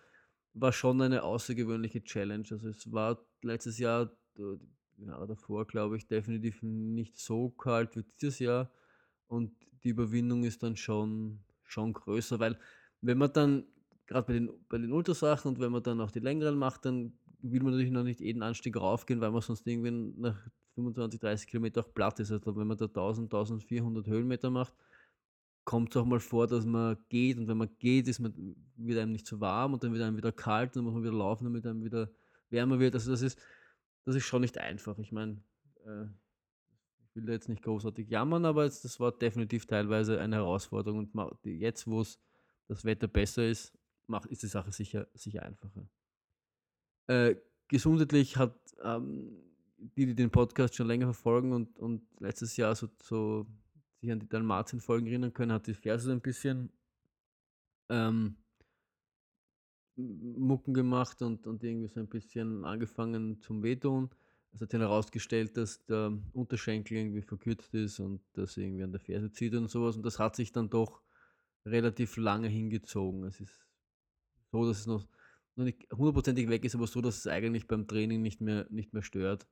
[0.54, 2.44] war schon eine außergewöhnliche Challenge.
[2.50, 4.11] Also es war letztes Jahr,
[4.98, 8.70] ja, davor glaube ich, definitiv nicht so kalt wie dieses Jahr.
[9.33, 9.51] Und
[9.83, 12.59] die Überwindung ist dann schon, schon größer, weil
[13.01, 13.64] wenn man dann,
[14.07, 17.14] gerade bei den, bei den Ultrasachen und wenn man dann auch die längeren macht, dann
[17.40, 19.90] will man natürlich noch nicht jeden Anstieg raufgehen, weil man sonst irgendwie
[20.21, 20.37] nach
[20.75, 22.31] 25, 30 Kilometer auch platt ist.
[22.31, 24.75] Also wenn man da 1000, 1400 Höhenmeter macht,
[25.64, 28.35] kommt es auch mal vor, dass man geht und wenn man geht, ist man,
[28.77, 31.05] wird einem nicht so warm und dann wird einem wieder kalt und dann muss man
[31.05, 32.11] wieder laufen, damit einem wieder
[32.51, 32.95] wärmer wird.
[32.95, 33.40] Also das ist,
[34.05, 34.99] das ist schon nicht einfach.
[34.99, 35.42] Ich meine,
[35.87, 36.05] äh,
[37.14, 41.38] will da jetzt nicht großartig jammern, aber jetzt, das war definitiv teilweise eine Herausforderung und
[41.44, 42.05] jetzt, wo
[42.68, 43.72] das Wetter besser ist,
[44.07, 45.87] macht, ist die Sache sicher, sicher einfacher.
[47.07, 47.37] Äh,
[47.68, 49.37] gesundheitlich hat, ähm,
[49.77, 53.46] die, die den Podcast schon länger verfolgen und, und letztes Jahr so, so
[54.01, 56.70] sich an die Dan Martin-Folgen erinnern können, hat die Ferse ein bisschen
[57.88, 58.37] ähm,
[59.96, 64.11] Mucken gemacht und, und irgendwie so ein bisschen angefangen zum Wehtun.
[64.55, 69.01] Es hat dann herausgestellt, dass der Unterschenkel irgendwie verkürzt ist und das irgendwie an der
[69.01, 69.97] Ferse zieht und sowas.
[69.97, 71.01] Und das hat sich dann doch
[71.65, 73.25] relativ lange hingezogen.
[73.25, 73.67] Es ist
[74.51, 75.09] so, dass es noch,
[75.57, 78.93] noch nicht hundertprozentig weg ist, aber so, dass es eigentlich beim Training nicht mehr, nicht
[78.93, 79.47] mehr stört.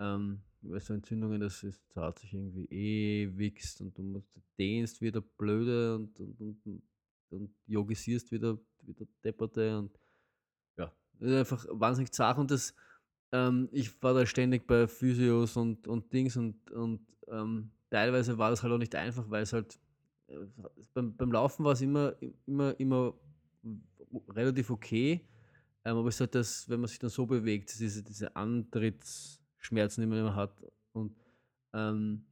[0.00, 5.20] Ähm, weil so Entzündungen, das ist, zahlt sich irgendwie ewigst und du musst, dehnst wieder
[5.20, 6.82] blöde und, und, und,
[7.30, 9.98] und yogisierst wieder, wieder depperte und
[10.76, 12.74] ja, das ist einfach wahnsinnig zart und das,
[13.32, 18.50] ähm, ich war da ständig bei Physios und, und Dings und, und ähm, teilweise war
[18.50, 19.78] das halt auch nicht einfach, weil es halt
[20.28, 20.36] äh,
[20.94, 22.14] beim, beim Laufen war es immer,
[22.46, 23.14] immer, immer
[24.28, 25.26] relativ okay,
[25.84, 30.02] ähm, aber es ist halt das, wenn man sich dann so bewegt, diese, diese Antrittsschmerzen,
[30.02, 30.52] die man immer hat.
[30.92, 31.16] Und
[31.72, 32.24] ähm,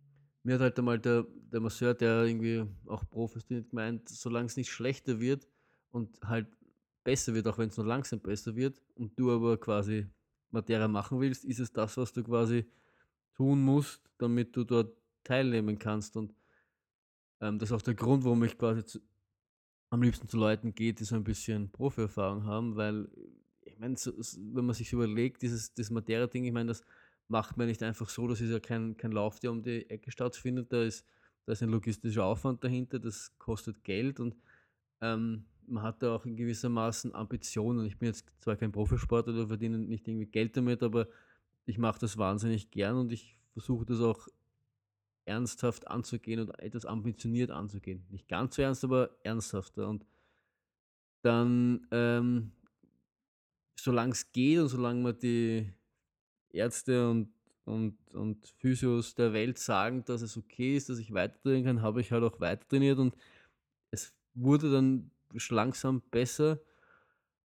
[0.43, 4.71] mir hat halt einmal der, der Masseur, der irgendwie auch Profis gemeint, solange es nicht
[4.71, 5.47] schlechter wird
[5.91, 6.49] und halt
[7.05, 10.07] besser wird, auch wenn es nur langsam besser wird und du aber quasi
[10.57, 12.67] Materie machen willst, ist es das, was du quasi
[13.35, 16.17] tun musst, damit du dort teilnehmen kannst.
[16.17, 16.35] Und
[17.41, 19.01] ähm, das ist auch der Grund, warum ich quasi zu,
[19.91, 23.09] am liebsten zu Leuten geht, die so ein bisschen Profi-Erfahrung haben, weil
[23.63, 24.13] ich meine, so,
[24.55, 26.83] wenn man sich überlegt, dieses das Materie-Ding, ich meine, das
[27.29, 30.11] macht man nicht einfach so, das ist ja kein, kein Lauf, der um die Ecke
[30.11, 31.05] stattfindet, da ist,
[31.45, 34.37] da ist ein logistischer Aufwand dahinter, das kostet Geld und
[35.01, 37.87] ähm, man hat da auch in gewissermaßen Ambitionen.
[37.87, 41.09] Ich bin jetzt zwar kein Profisportler oder verdiene nicht irgendwie Geld damit, aber
[41.65, 44.29] ich mache das wahnsinnig gern und ich versuche das auch
[45.25, 48.07] ernsthaft anzugehen und etwas ambitioniert anzugehen.
[48.11, 49.89] Nicht ganz so ernst, aber ernsthafter.
[49.89, 50.07] Und
[51.23, 52.53] dann, ähm,
[53.75, 55.73] solange es geht und solange man die
[56.51, 57.29] Ärzte und,
[57.65, 61.83] und, und Physios der Welt sagen, dass es okay ist, dass ich weiter trainieren kann,
[61.83, 63.17] habe ich halt auch weiter trainiert und
[63.91, 65.11] es wurde dann
[65.51, 66.61] langsam besser,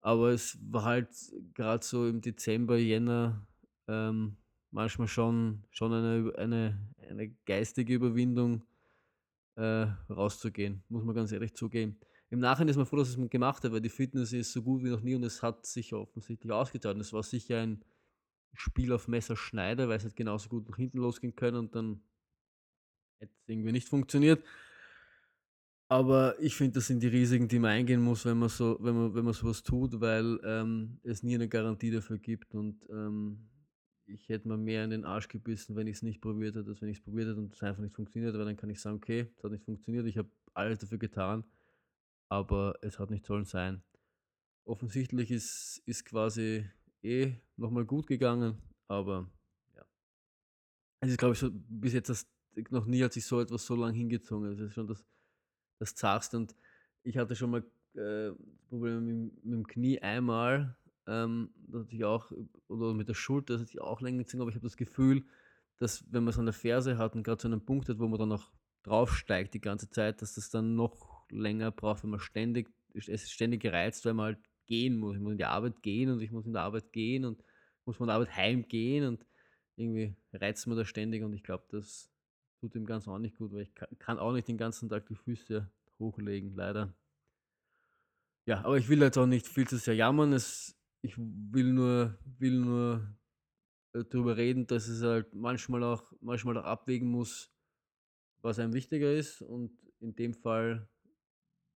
[0.01, 1.09] aber es war halt
[1.53, 3.47] gerade so im Dezember, Jänner
[3.87, 4.37] ähm,
[4.71, 8.63] manchmal schon, schon eine, eine, eine geistige Überwindung
[9.55, 11.99] äh, rauszugehen, muss man ganz ehrlich zugeben.
[12.29, 14.83] Im Nachhinein ist man froh, dass es gemacht hat, weil die Fitness ist so gut
[14.83, 16.97] wie noch nie und es hat sich offensichtlich ausgezahlt.
[16.97, 17.83] Es war sicher ein
[18.53, 22.01] Spiel auf Messerschneider, weil es halt genauso gut nach hinten losgehen können und dann
[23.19, 24.43] hätte es irgendwie nicht funktioniert.
[25.91, 28.95] Aber ich finde, das sind die Risiken, die man eingehen muss, wenn man so, wenn
[28.95, 32.55] man, wenn man sowas tut, weil ähm, es nie eine Garantie dafür gibt.
[32.55, 33.49] Und ähm,
[34.05, 36.81] ich hätte mir mehr in den Arsch gebissen, wenn ich es nicht probiert hätte, als
[36.81, 38.95] wenn ich es probiert hätte und es einfach nicht funktioniert, weil dann kann ich sagen,
[38.95, 41.43] okay, es hat nicht funktioniert, ich habe alles dafür getan,
[42.29, 43.83] aber es hat nicht sollen sein.
[44.63, 46.69] Offensichtlich ist, ist quasi
[47.03, 48.55] eh nochmal gut gegangen,
[48.87, 49.29] aber
[49.75, 49.83] ja.
[51.01, 52.25] Es ist, glaube ich, so, bis jetzt das,
[52.69, 54.51] noch nie hat sich so etwas so lange hingezogen.
[54.51, 55.03] Das ist schon das
[55.81, 56.33] das zagst.
[56.33, 56.55] Und
[57.03, 57.63] ich hatte schon mal
[57.95, 58.31] äh,
[58.69, 62.31] Probleme mit, mit, dem Knie einmal, ähm, natürlich auch,
[62.67, 65.25] oder mit der Schulter, das hat sich auch länger gezogen, aber ich habe das Gefühl,
[65.77, 68.07] dass wenn man es an der Ferse hat und gerade so einen Punkt hat, wo
[68.07, 68.51] man dann noch
[68.83, 73.31] draufsteigt die ganze Zeit, dass das dann noch länger braucht, wenn man ständig, es ist
[73.31, 75.15] ständig gereizt, weil man halt gehen muss.
[75.15, 77.43] Ich muss in die Arbeit gehen und ich muss in der Arbeit gehen und
[77.85, 79.25] muss von der Arbeit heimgehen und
[79.75, 82.10] irgendwie reizt man da ständig und ich glaube, das
[82.61, 85.15] tut dem Ganzen auch nicht gut, weil ich kann auch nicht den ganzen Tag die
[85.15, 85.69] Füße
[85.99, 86.93] hochlegen, leider.
[88.45, 90.31] Ja, aber ich will jetzt auch nicht viel zu sehr jammern.
[90.33, 93.17] Es, ich will nur, will nur
[93.93, 97.51] äh, darüber reden, dass es halt manchmal auch, manchmal auch abwägen muss,
[98.41, 99.41] was einem wichtiger ist.
[99.41, 100.87] Und in dem Fall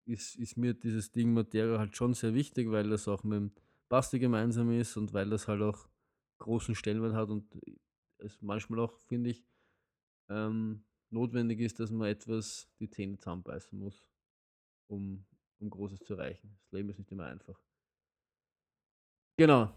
[0.05, 3.51] ist, ist mir dieses Ding Materia halt schon sehr wichtig, weil das auch mit dem
[3.89, 5.87] Basti gemeinsam ist und weil das halt auch
[6.39, 7.45] großen Stellenwert hat und
[8.17, 9.45] es manchmal auch, finde ich,
[10.29, 14.07] ähm, notwendig ist, dass man etwas die Zähne zusammenbeißen muss,
[14.87, 15.25] um,
[15.59, 16.57] um Großes zu erreichen.
[16.63, 17.59] Das Leben ist nicht immer einfach.
[19.37, 19.73] Genau.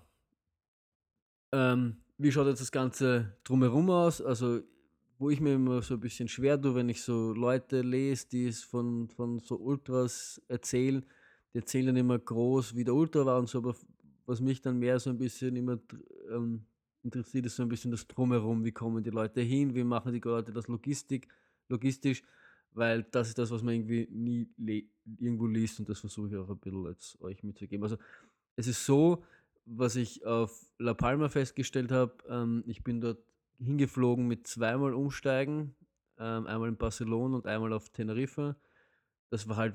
[1.53, 4.21] Ähm, wie schaut jetzt das Ganze drumherum aus?
[4.21, 4.61] Also,
[5.19, 8.47] wo ich mir immer so ein bisschen schwer tue, wenn ich so Leute lese, die
[8.47, 11.05] es von, von so Ultras erzählen,
[11.53, 13.75] die erzählen dann immer groß, wie der Ultra war und so, aber
[14.27, 15.79] was mich dann mehr so ein bisschen immer
[16.31, 16.67] ähm,
[17.03, 20.21] interessiert ist so ein bisschen das Drumherum, wie kommen die Leute hin, wie machen die
[20.21, 21.29] Leute das Logistik,
[21.69, 22.23] logistisch,
[22.73, 26.51] weil das ist das, was man irgendwie nie irgendwo liest und das versuche ich auch
[26.51, 27.83] ein bisschen jetzt euch mitzugeben.
[27.83, 27.97] Also
[28.57, 29.25] es ist so,
[29.65, 33.19] was ich auf La Palma festgestellt habe, ähm, ich bin dort
[33.59, 35.75] hingeflogen mit zweimal Umsteigen,
[36.19, 38.57] ähm, einmal in Barcelona und einmal auf Teneriffa.
[39.31, 39.75] Das war halt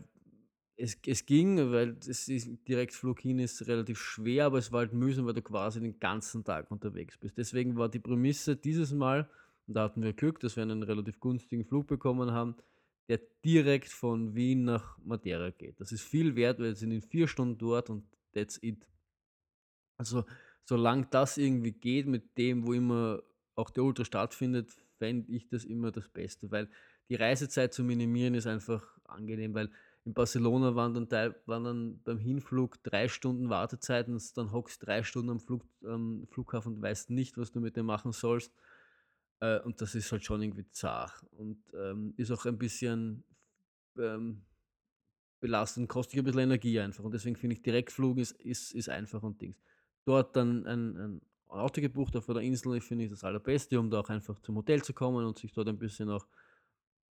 [0.75, 4.93] es, es ging, weil es ist, Direktflug hin ist relativ schwer, aber es war halt
[4.93, 7.37] mühsam, weil du quasi den ganzen Tag unterwegs bist.
[7.37, 9.29] Deswegen war die Prämisse dieses Mal,
[9.67, 12.55] und da hatten wir Glück, dass wir einen relativ günstigen Flug bekommen haben,
[13.07, 15.79] der direkt von Wien nach Madeira geht.
[15.79, 18.87] Das ist viel wert, weil wir sind in vier Stunden dort und that's it.
[19.97, 20.25] Also,
[20.63, 23.21] solange das irgendwie geht mit dem, wo immer
[23.55, 26.69] auch der Ultra stattfindet, fände ich das immer das Beste, weil
[27.09, 29.69] die Reisezeit zu minimieren ist einfach angenehm, weil
[30.05, 34.85] in Barcelona waren dann, teil, waren dann beim Hinflug drei Stunden Wartezeit und dann hockst
[34.85, 38.51] drei Stunden am Flug, ähm, Flughafen und weißt nicht, was du mit dem machen sollst.
[39.39, 43.23] Äh, und das ist halt schon irgendwie zart und ähm, ist auch ein bisschen
[43.97, 44.41] ähm,
[45.39, 47.03] belastend, kostet ein bisschen Energie einfach.
[47.03, 49.61] Und deswegen finde ich, Direktflug ist, ist, ist einfach und Dings.
[50.05, 53.89] Dort dann ein, ein Auto gebucht auf der Insel, ich finde ich das allerbeste, um
[53.89, 56.27] da auch einfach zum Hotel zu kommen und sich dort ein bisschen auch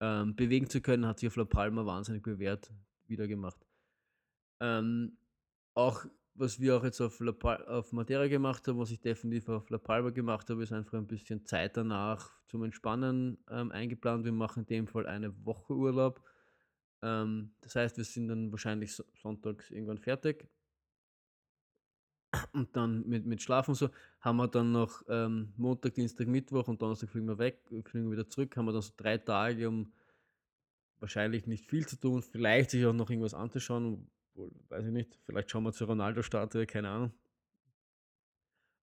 [0.02, 2.72] ähm, bewegen zu können, hat sich auf La Palma wahnsinnig bewährt
[3.08, 3.58] wieder gemacht.
[4.60, 5.18] Ähm,
[5.74, 6.06] auch
[6.40, 7.34] was wir auch jetzt auf, La
[7.68, 11.08] auf Madeira gemacht haben, was ich definitiv auf La Palma gemacht habe, ist einfach ein
[11.08, 14.24] bisschen Zeit danach zum Entspannen ähm, eingeplant.
[14.24, 16.24] Wir machen in dem Fall eine Woche Urlaub.
[17.02, 20.48] Ähm, das heißt, wir sind dann wahrscheinlich so sonntags irgendwann fertig.
[22.54, 23.90] Und dann mit, mit Schlafen so
[24.20, 28.30] haben wir dann noch ähm, Montag, Dienstag, Mittwoch und Donnerstag fliegen wir weg, fliegen wieder
[28.30, 29.92] zurück, haben wir dann so drei Tage, um
[31.00, 34.08] wahrscheinlich nicht viel zu tun, vielleicht sich auch noch irgendwas anzuschauen,
[34.70, 37.14] weiß ich nicht, vielleicht schauen wir zur Ronaldo-Statue, keine Ahnung.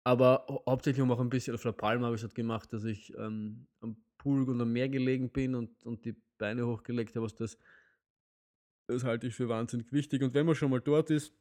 [0.05, 2.85] Aber hauptsächlich um auch ein bisschen auf La Palma habe ich es halt gemacht, dass
[2.85, 7.25] ich ähm, am Pool und am Meer gelegen bin und, und die Beine hochgelegt habe.
[7.25, 7.59] Also das,
[8.87, 10.23] das halte ich für wahnsinnig wichtig.
[10.23, 11.35] Und wenn man schon mal dort ist,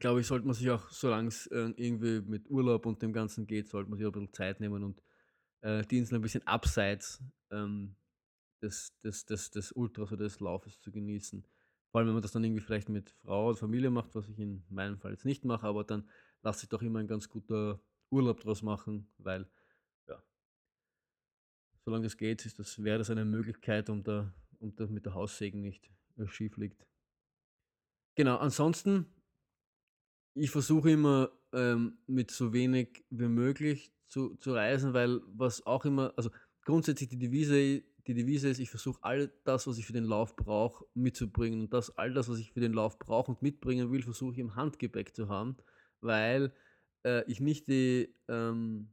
[0.00, 3.46] glaube ich, sollte man sich auch, solange es äh, irgendwie mit Urlaub und dem Ganzen
[3.46, 5.02] geht, sollte man sich auch ein bisschen Zeit nehmen und
[5.60, 7.96] äh, die Insel ein bisschen abseits ähm,
[8.62, 11.46] des, des, des, des Ultras oder des Laufes zu genießen.
[11.90, 14.38] Vor allem, wenn man das dann irgendwie vielleicht mit Frau oder Familie macht, was ich
[14.38, 16.08] in meinem Fall jetzt nicht mache, aber dann
[16.42, 17.80] lasse ich doch immer ein ganz guter
[18.10, 19.48] Urlaub draus machen, weil,
[20.08, 20.20] ja,
[21.84, 25.14] solange das geht, ist das, wäre das eine Möglichkeit, um da, um da mit der
[25.14, 26.84] Haussegen nicht äh, schief liegt.
[28.16, 29.06] Genau, ansonsten
[30.34, 35.84] ich versuche immer ähm, mit so wenig wie möglich zu, zu reisen, weil was auch
[35.84, 36.30] immer, also
[36.64, 40.36] grundsätzlich die Devise, die Devise ist, ich versuche all das, was ich für den Lauf
[40.36, 41.62] brauche, mitzubringen.
[41.62, 44.38] Und das, all das, was ich für den Lauf brauche und mitbringen will, versuche ich
[44.38, 45.56] im Handgepäck zu haben,
[46.00, 46.52] weil
[47.04, 48.92] äh, ich nicht die, ähm,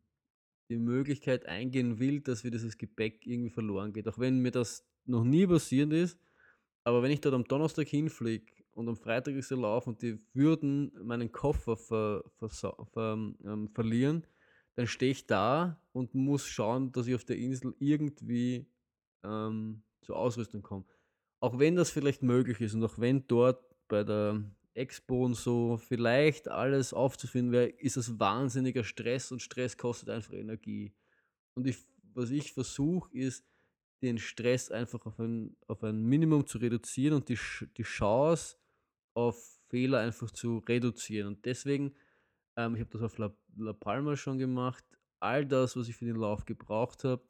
[0.69, 4.07] die Möglichkeit eingehen will, dass mir dieses Gepäck irgendwie verloren geht.
[4.07, 6.17] Auch wenn mir das noch nie passiert ist,
[6.83, 10.19] aber wenn ich dort am Donnerstag hinfliege und am Freitag ist der Lauf und die
[10.33, 14.25] würden meinen Koffer ver, ver, ver, ähm, verlieren,
[14.75, 18.67] dann stehe ich da und muss schauen, dass ich auf der Insel irgendwie
[19.23, 20.85] ähm, zur Ausrüstung komme.
[21.39, 25.77] Auch wenn das vielleicht möglich ist und auch wenn dort bei der Expo und so
[25.77, 30.93] vielleicht alles aufzufinden wäre, ist das wahnsinniger Stress und Stress kostet einfach Energie.
[31.55, 31.77] Und ich,
[32.13, 33.45] was ich versuche, ist,
[34.01, 37.37] den Stress einfach auf ein, auf ein Minimum zu reduzieren und die,
[37.77, 38.57] die Chance
[39.13, 41.27] auf Fehler einfach zu reduzieren.
[41.27, 41.93] Und deswegen,
[42.55, 44.83] ähm, ich habe das auf La, La Palma schon gemacht,
[45.19, 47.21] all das, was ich für den Lauf gebraucht habe,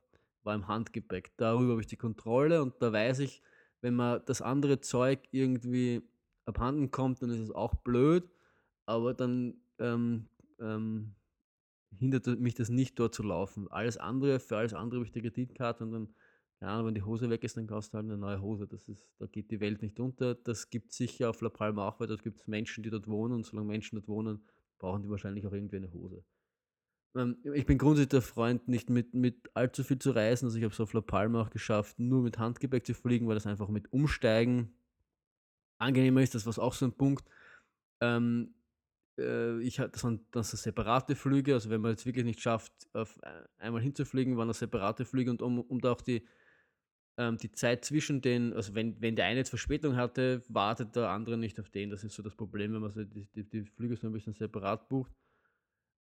[0.43, 1.31] war im Handgepäck.
[1.37, 3.41] Darüber habe ich die Kontrolle und da weiß ich,
[3.81, 6.01] wenn man das andere Zeug irgendwie
[6.45, 8.29] abhanden kommt, dann ist es auch blöd,
[8.85, 10.27] aber dann ähm,
[10.59, 11.15] ähm,
[11.97, 13.69] hindert mich das nicht dort zu laufen.
[13.69, 16.15] Alles andere, für alles andere habe ich die Kreditkarte und dann
[16.61, 18.67] keine Ahnung, wenn die Hose weg ist, dann kaufst du halt eine neue Hose.
[18.67, 20.35] Das ist, da geht die Welt nicht unter.
[20.35, 23.07] Das gibt es sicher auf La Palma auch, weil dort gibt es Menschen, die dort
[23.07, 24.43] wohnen und solange Menschen dort wohnen,
[24.77, 26.23] brauchen die wahrscheinlich auch irgendwie eine Hose.
[27.15, 30.45] Ähm, ich bin grundsätzlich der Freund, nicht mit, mit allzu viel zu reisen.
[30.45, 33.33] Also ich habe es auf La Palma auch geschafft, nur mit Handgepäck zu fliegen, weil
[33.33, 34.71] das einfach mit Umsteigen
[35.79, 36.35] angenehmer ist.
[36.35, 37.27] Das war auch so ein Punkt.
[38.01, 38.53] Ähm,
[39.17, 43.17] äh, ich das, das sind separate Flüge, also wenn man es wirklich nicht schafft, auf
[43.23, 46.23] äh, einmal hinzufliegen, waren das separate Flüge und um, um da auch die
[47.17, 51.09] ähm, die Zeit zwischen den, also wenn, wenn der eine jetzt Verspätung hatte, wartet der
[51.09, 51.89] andere nicht auf den.
[51.89, 54.33] Das ist so das Problem, wenn man so die, die, die Flüge so ein bisschen
[54.33, 55.11] separat bucht.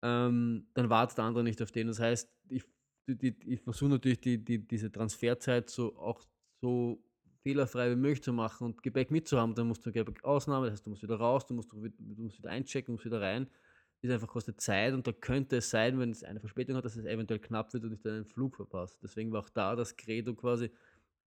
[0.02, 1.88] Ähm, dann wartet der andere nicht auf den.
[1.88, 2.64] Das heißt, ich,
[3.06, 6.22] die, ich versuche natürlich die, die, diese Transferzeit so auch
[6.60, 7.02] so
[7.42, 9.54] fehlerfrei wie möglich zu machen und Gepäck mitzuhaben.
[9.54, 11.78] Dann musst du Gepäck ausnehmen, das heißt, du musst wieder raus, du musst, du
[12.22, 13.48] musst wieder einchecken, musst wieder rein.
[14.02, 16.94] Das einfach kostet Zeit und da könnte es sein, wenn es eine Verspätung hat, dass
[16.94, 19.00] es eventuell knapp wird und ich dann einen Flug verpasst.
[19.02, 20.70] Deswegen war auch da das Credo quasi,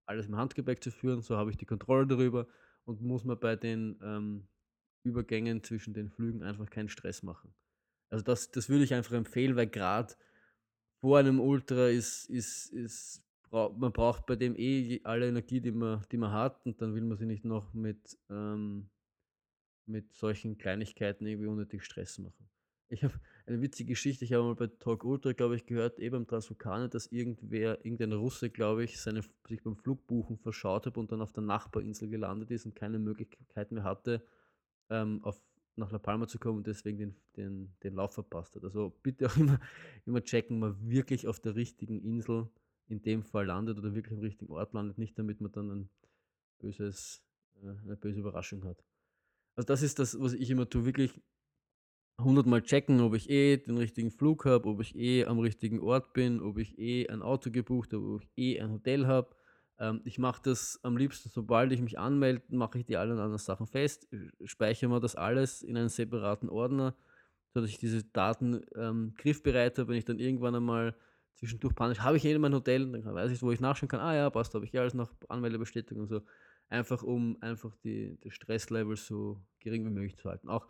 [0.06, 1.22] alles im Handgepäck zu führen.
[1.22, 2.48] So habe ich die Kontrolle darüber
[2.86, 4.48] und muss mir bei den ähm,
[5.04, 7.54] Übergängen zwischen den Flügen einfach keinen Stress machen.
[8.10, 10.14] Also das, das würde ich einfach empfehlen, weil gerade
[11.00, 16.06] vor einem Ultra ist, ist, ist man braucht bei dem eh alle Energie, die man,
[16.12, 18.90] die man hat, und dann will man sich nicht noch mit, ähm,
[19.86, 22.51] mit solchen Kleinigkeiten irgendwie unnötig Stress machen.
[22.92, 23.14] Ich habe
[23.46, 26.90] eine witzige Geschichte, ich habe mal bei Talk Ultra, glaube ich, gehört, eben beim Transvulkaner,
[26.90, 31.32] dass irgendwer, irgendein Russe, glaube ich, seine, sich beim Flugbuchen verschaut hat und dann auf
[31.32, 34.22] der Nachbarinsel gelandet ist und keine Möglichkeit mehr hatte,
[34.90, 35.42] ähm, auf,
[35.78, 38.66] nach La Palma zu kommen und deswegen den, den, den Lauf verpasst hat.
[38.66, 39.62] Also bitte auch immer,
[40.06, 42.50] immer checken, man wirklich auf der richtigen Insel
[42.90, 45.90] in dem Fall landet oder wirklich am richtigen Ort landet, nicht damit man dann ein
[46.60, 47.24] böses,
[47.64, 48.84] äh, eine böse Überraschung hat.
[49.56, 51.22] Also das ist das, was ich immer tue, wirklich
[52.24, 56.14] hundertmal checken, ob ich eh den richtigen Flug habe, ob ich eh am richtigen Ort
[56.14, 59.36] bin, ob ich eh ein Auto gebucht habe, ob ich eh ein Hotel habe.
[59.80, 63.38] Ähm, ich mache das am liebsten, sobald ich mich anmelde, mache ich die allen anderen
[63.38, 64.08] Sachen fest,
[64.46, 66.96] speichere mir das alles in einen separaten Ordner,
[67.54, 70.96] sodass ich diese Daten ähm, griffbereit habe, wenn ich dann irgendwann einmal
[71.36, 74.16] zwischendurch panisch, habe ich eh mein Hotel, dann weiß ich, wo ich nachschauen kann, ah
[74.16, 76.22] ja, passt, habe ich ja alles noch Anmeldebestätigung und so.
[76.70, 80.48] Einfach um einfach die, das Stresslevel so gering wie möglich zu halten.
[80.48, 80.68] Auch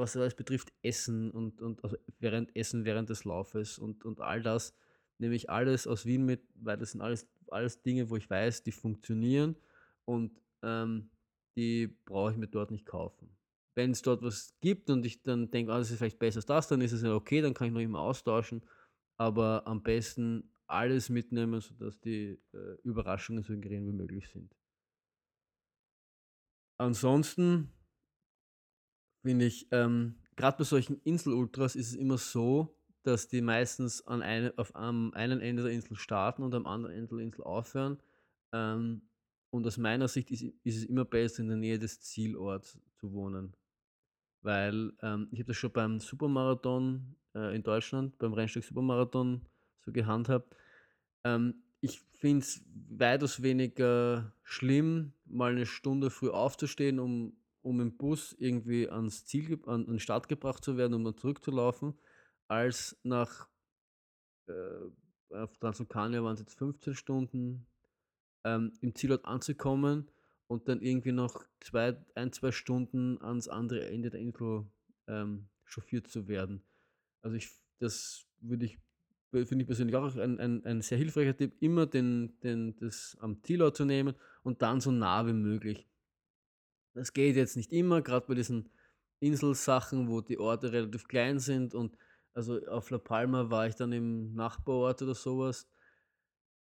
[0.00, 4.42] was das betrifft, Essen und, und also während Essen während des Laufes und, und all
[4.42, 4.74] das,
[5.18, 8.62] nehme ich alles aus Wien mit, weil das sind alles, alles Dinge, wo ich weiß,
[8.62, 9.56] die funktionieren
[10.04, 11.10] und ähm,
[11.56, 13.36] die brauche ich mir dort nicht kaufen.
[13.74, 16.46] Wenn es dort was gibt und ich dann denke, ah, das ist vielleicht besser als
[16.46, 18.62] das, dann ist es ja okay, dann kann ich noch immer austauschen,
[19.16, 24.54] aber am besten alles mitnehmen, sodass die äh, Überraschungen so gering wie möglich sind.
[26.78, 27.70] Ansonsten
[29.22, 34.22] finde ich, ähm, gerade bei solchen Insel-Ultras ist es immer so, dass die meistens an
[34.22, 37.98] eine, auf am einen Ende der Insel starten und am anderen Ende der Insel aufhören.
[38.52, 39.02] Ähm,
[39.50, 43.12] und aus meiner Sicht ist, ist, es immer besser, in der Nähe des Zielorts zu
[43.12, 43.54] wohnen.
[44.40, 49.42] Weil ähm, ich habe das schon beim Supermarathon äh, in Deutschland, beim Rennstück Supermarathon
[49.84, 50.56] so gehandhabt.
[51.24, 57.96] Ähm, ich finde es weitaus weniger schlimm, mal eine Stunde früh aufzustehen, um um im
[57.96, 61.94] Bus irgendwie ans Ziel, an, den Start gebracht zu werden, um dann zurückzulaufen,
[62.48, 63.48] als nach
[64.46, 67.66] äh, Transvulkania waren es jetzt 15 Stunden
[68.44, 70.10] ähm, im Zielort anzukommen
[70.48, 74.66] und dann irgendwie noch zwei, ein, zwei Stunden ans andere Ende der Insel
[75.06, 76.62] ähm, chauffiert zu werden.
[77.22, 78.78] Also ich, das würde ich,
[79.30, 83.42] finde ich persönlich auch ein, ein, ein sehr hilfreicher Tipp, immer den, den, das am
[83.42, 85.88] Zielort zu nehmen und dann so nah wie möglich
[86.94, 88.68] das geht jetzt nicht immer, gerade bei diesen
[89.20, 91.96] Inselsachen, wo die Orte relativ klein sind und
[92.34, 95.68] also auf La Palma war ich dann im Nachbarort oder sowas.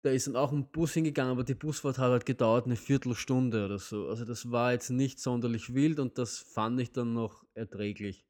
[0.03, 3.65] Da ist dann auch ein Bus hingegangen, aber die Busfahrt hat halt gedauert eine Viertelstunde
[3.65, 4.09] oder so.
[4.09, 8.27] Also das war jetzt nicht sonderlich wild und das fand ich dann noch erträglich.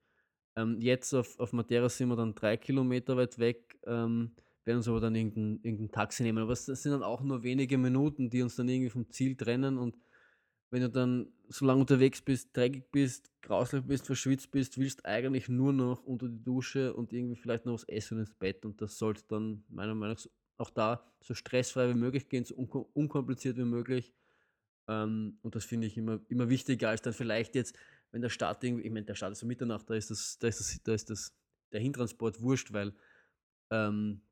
[0.56, 4.88] Ähm, jetzt auf, auf Matera sind wir dann drei Kilometer weit weg, ähm, werden uns
[4.88, 6.38] aber dann irgendein, irgendein Taxi nehmen.
[6.38, 9.76] Aber es sind dann auch nur wenige Minuten, die uns dann irgendwie vom Ziel trennen
[9.76, 9.96] und
[10.74, 15.48] wenn du dann so lange unterwegs bist, dreckig bist, grauslich bist, verschwitzt bist, willst eigentlich
[15.48, 18.64] nur noch unter die Dusche und irgendwie vielleicht noch was essen ins Bett.
[18.64, 22.56] Und das sollte dann meiner Meinung nach auch da so stressfrei wie möglich gehen, so
[22.56, 24.12] unkompliziert wie möglich.
[24.88, 27.76] Ähm, und das finde ich immer, immer wichtiger als dann vielleicht jetzt,
[28.10, 30.48] wenn der Start irgendwie, ich meine, der Start ist um Mitternacht, da ist das, da
[30.48, 31.36] ist das, da ist das,
[31.70, 32.92] der Hintransport wurscht, weil
[33.70, 34.22] ähm,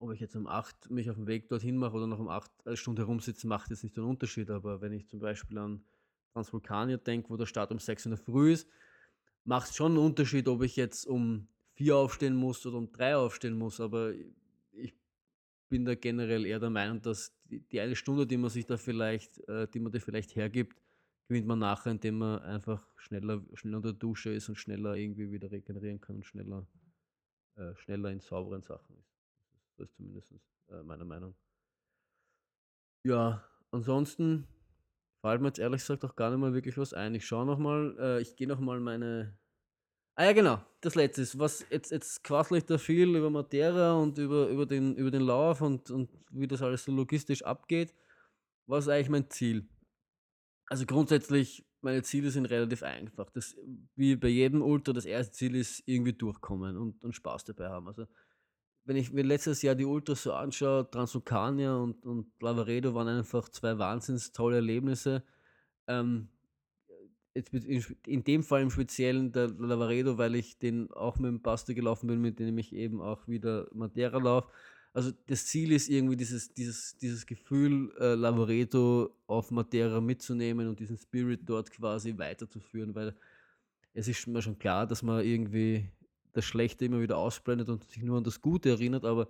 [0.00, 2.50] ob ich jetzt um 8 mich auf den Weg dorthin mache oder noch um 8
[2.74, 4.50] Stunden herumsitze, macht jetzt nicht so einen Unterschied.
[4.50, 5.84] Aber wenn ich zum Beispiel an
[6.32, 8.68] Transvulkanier denke, wo der Start um 6 Uhr früh ist,
[9.44, 13.16] macht es schon einen Unterschied, ob ich jetzt um 4 aufstehen muss oder um 3
[13.16, 13.78] aufstehen muss.
[13.78, 14.14] Aber
[14.72, 14.94] ich
[15.68, 18.78] bin da generell eher der Meinung, dass die, die eine Stunde, die man sich da
[18.78, 20.80] vielleicht, äh, die man da vielleicht hergibt,
[21.28, 25.30] gewinnt man nachher, indem man einfach schneller, schneller unter der Dusche ist und schneller irgendwie
[25.30, 26.66] wieder regenerieren kann und schneller,
[27.56, 29.09] äh, schneller in sauberen Sachen ist.
[29.80, 30.34] Das ist zumindest
[30.68, 31.34] äh, meine Meinung.
[33.02, 34.46] Ja, ansonsten
[35.22, 37.14] fällt mir jetzt ehrlich gesagt auch gar nicht mal wirklich was ein.
[37.14, 39.38] Ich schaue nochmal, äh, ich gehe nochmal meine.
[40.16, 43.94] Ah ja, genau, das letzte ist, was jetzt, jetzt quassel ich da viel über Matera
[43.94, 47.94] und über, über, den, über den Lauf und, und wie das alles so logistisch abgeht.
[48.66, 49.66] Was ist eigentlich mein Ziel?
[50.66, 53.30] Also grundsätzlich, meine Ziele sind relativ einfach.
[53.30, 53.56] Das,
[53.96, 57.88] wie bei jedem Ultra, das erste Ziel ist irgendwie durchkommen und, und Spaß dabei haben.
[57.88, 58.06] Also
[58.90, 63.48] wenn ich mir letztes Jahr die Ultras so anschaue, Transvulkania und, und Lavaredo waren einfach
[63.48, 65.22] zwei wahnsinns tolle Erlebnisse.
[65.86, 66.26] Ähm,
[67.32, 72.08] in dem Fall im Speziellen der Lavaredo, weil ich den auch mit dem Basta gelaufen
[72.08, 74.48] bin, mit dem ich eben auch wieder Madeira laufe.
[74.92, 80.80] Also das Ziel ist irgendwie dieses, dieses, dieses Gefühl, äh, Lavaredo auf Madeira mitzunehmen und
[80.80, 83.14] diesen Spirit dort quasi weiterzuführen, weil
[83.94, 85.88] es ist mir schon klar, dass man irgendwie
[86.32, 89.28] das Schlechte immer wieder ausblendet und sich nur an das Gute erinnert, aber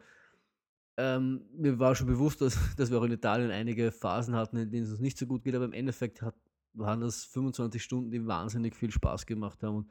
[0.96, 4.70] ähm, mir war schon bewusst, dass, dass wir auch in Italien einige Phasen hatten, in
[4.70, 6.34] denen es uns nicht so gut geht, aber im Endeffekt hat,
[6.74, 9.76] waren das 25 Stunden, die wahnsinnig viel Spaß gemacht haben.
[9.76, 9.90] Und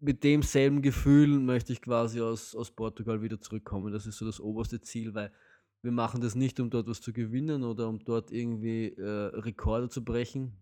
[0.00, 3.92] mit demselben Gefühl möchte ich quasi aus, aus Portugal wieder zurückkommen.
[3.92, 5.30] Das ist so das oberste Ziel, weil
[5.82, 9.88] wir machen das nicht, um dort was zu gewinnen oder um dort irgendwie äh, Rekorde
[9.88, 10.56] zu brechen,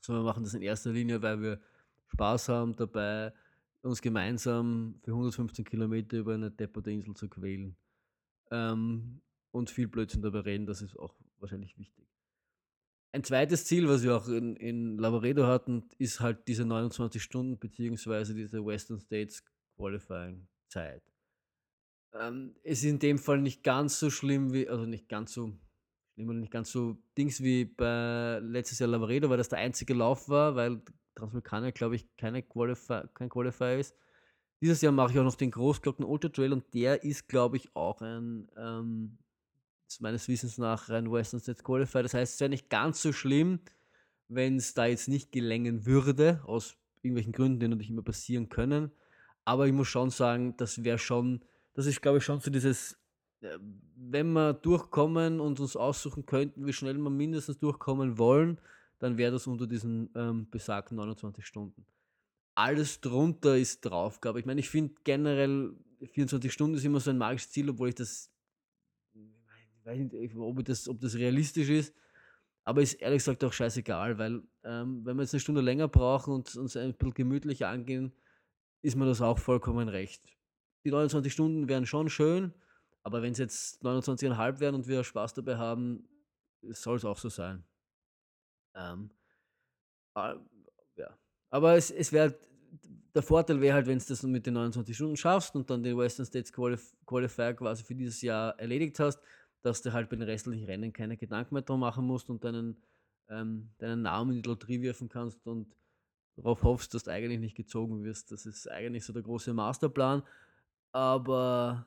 [0.00, 1.60] sondern wir machen das in erster Linie, weil wir
[2.08, 3.32] Spaß haben dabei,
[3.82, 7.76] uns gemeinsam für 115 Kilometer über eine depperte Insel zu quälen.
[8.50, 9.22] Ähm,
[9.52, 12.08] und viel Blödsinn dabei reden, das ist auch wahrscheinlich wichtig.
[13.14, 17.58] Ein zweites Ziel, was wir auch in, in Lavaredo hatten, ist halt diese 29 Stunden
[17.58, 19.44] beziehungsweise diese Western States
[19.76, 21.02] Qualifying Zeit.
[22.14, 25.52] Ähm, es ist in dem Fall nicht ganz so schlimm wie, also nicht ganz so
[26.14, 29.92] schlimm oder nicht ganz so Dings wie bei letztes Jahr Lavaredo, weil das der einzige
[29.92, 30.82] Lauf war, weil
[31.14, 33.94] Transvulkania, glaube ich, keine Qualify, kein Qualifier ist.
[34.60, 37.74] Dieses Jahr mache ich auch noch den Großglocken Ultra Trail und der ist, glaube ich,
[37.74, 39.18] auch ein ähm,
[40.00, 42.02] meines Wissens nach ein Western States Qualifier.
[42.02, 43.60] Das heißt, es wäre nicht ganz so schlimm,
[44.28, 48.92] wenn es da jetzt nicht gelängen würde, aus irgendwelchen Gründen, die natürlich immer passieren können.
[49.44, 51.44] Aber ich muss schon sagen, das wäre schon,
[51.74, 52.96] das ist, glaube ich, schon so dieses,
[53.40, 53.58] äh,
[53.96, 58.60] wenn wir durchkommen und uns aussuchen könnten, wie schnell wir mindestens durchkommen wollen,
[59.02, 61.84] dann wäre das unter diesen ähm, besagten 29 Stunden.
[62.54, 64.44] Alles drunter ist drauf, glaube ich.
[64.44, 65.74] Ich meine, ich finde generell
[66.04, 68.30] 24 Stunden ist immer so ein magisches Ziel, obwohl ich das
[69.14, 71.92] ich weiß nicht, ob das, ob das realistisch ist,
[72.62, 76.34] aber ist ehrlich gesagt auch scheißegal, weil ähm, wenn wir jetzt eine Stunde länger brauchen
[76.34, 78.12] und uns ein bisschen gemütlicher angehen,
[78.82, 80.22] ist mir das auch vollkommen recht.
[80.84, 82.54] Die 29 Stunden wären schon schön,
[83.02, 86.08] aber wenn es jetzt 29,5 wären und wir Spaß dabei haben,
[86.62, 87.64] soll es auch so sein.
[88.74, 89.10] Ähm,
[90.14, 90.34] äh,
[90.96, 91.18] ja.
[91.50, 92.38] Aber es, es wäre
[93.14, 95.96] der Vorteil wäre halt, wenn du das mit den 29 Stunden schaffst und dann den
[95.96, 99.20] Western States Qualif Qualifier quasi für dieses Jahr erledigt hast,
[99.60, 102.80] dass du halt bei den restlichen Rennen keine Gedanken mehr drum machen musst und deinen,
[103.28, 105.76] ähm, deinen Namen in die Lotterie werfen kannst und
[106.36, 108.32] darauf hoffst, dass du eigentlich nicht gezogen wirst.
[108.32, 110.22] Das ist eigentlich so der große Masterplan.
[110.92, 111.86] Aber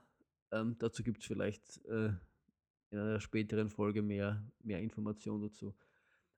[0.52, 2.12] ähm, dazu gibt es vielleicht äh,
[2.92, 5.74] in einer späteren Folge mehr, mehr Informationen dazu.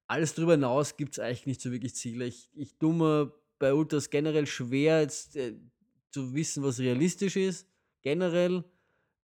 [0.07, 2.25] Alles darüber hinaus gibt es eigentlich nicht so wirklich Ziele.
[2.25, 5.55] Ich, ich tue mir bei Ultras generell schwer, jetzt äh,
[6.11, 7.67] zu wissen, was realistisch ist.
[8.01, 8.63] Generell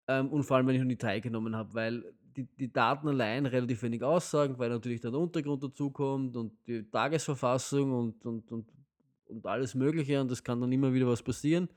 [0.09, 3.47] ähm, und vor allem, wenn ich noch nie teilgenommen habe, weil die, die Daten allein
[3.47, 8.69] relativ wenig aussagen, weil natürlich dann der Untergrund dazukommt und die Tagesverfassung und, und, und,
[9.27, 11.69] und alles Mögliche und es kann dann immer wieder was passieren.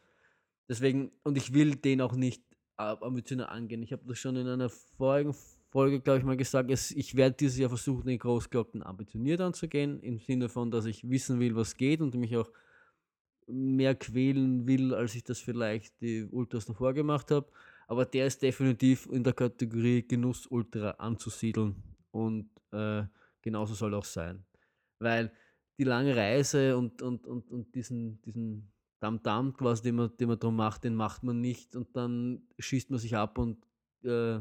[0.68, 2.42] Deswegen, und ich will den auch nicht
[2.78, 3.84] ambitioniert angehen.
[3.84, 5.36] Ich habe das schon in einer vorigen
[5.74, 10.00] Folge, glaube ich, mal gesagt, es, ich werde dieses Jahr versuchen, den Großglocken ambitioniert anzugehen,
[10.00, 12.52] im Sinne von, dass ich wissen will, was geht und mich auch
[13.48, 17.48] mehr quälen will, als ich das vielleicht die Ultras davor gemacht habe
[17.88, 21.76] aber der ist definitiv in der Kategorie Genuss Ultra anzusiedeln
[22.12, 23.04] und äh,
[23.42, 24.44] genauso soll auch sein.
[25.00, 25.32] Weil
[25.78, 30.40] die lange Reise und, und, und, und diesen, diesen Damm-Damm quasi, den man, den man
[30.40, 33.66] drum macht, den macht man nicht und dann schießt man sich ab und
[34.04, 34.40] äh,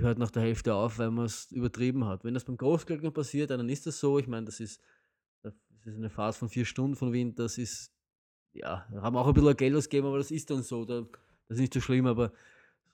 [0.00, 2.24] hört nach der Hälfte auf, weil man es übertrieben hat.
[2.24, 4.18] Wenn das beim Großglöckner passiert, dann ist das so.
[4.18, 4.80] Ich meine, das ist,
[5.42, 7.92] das ist eine Phase von vier Stunden von Wien, das ist,
[8.52, 10.84] ja, haben auch ein bisschen Geld ausgegeben, aber das ist dann so.
[10.84, 11.06] Da
[11.48, 12.32] das ist nicht so schlimm, aber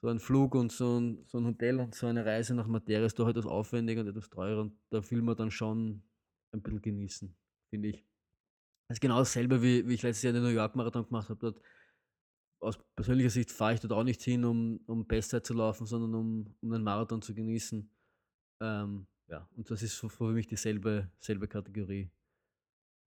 [0.01, 3.05] so ein Flug und so ein, so ein Hotel und so eine Reise nach Materia
[3.05, 6.03] ist doch etwas aufwendiger und etwas teurer und da will man dann schon
[6.53, 7.35] ein bisschen genießen,
[7.69, 8.05] finde ich.
[8.87, 11.39] Das ist genau dasselbe, wie, wie ich letztes Jahr den New York Marathon gemacht habe.
[11.39, 11.61] Dort,
[12.65, 16.15] aus persönlicher Sicht fahre ich dort auch nicht hin, um, um Bestzeit zu laufen, sondern
[16.15, 17.89] um, um einen Marathon zu genießen.
[18.61, 22.09] Ähm, ja, und das ist für mich dieselbe selbe Kategorie.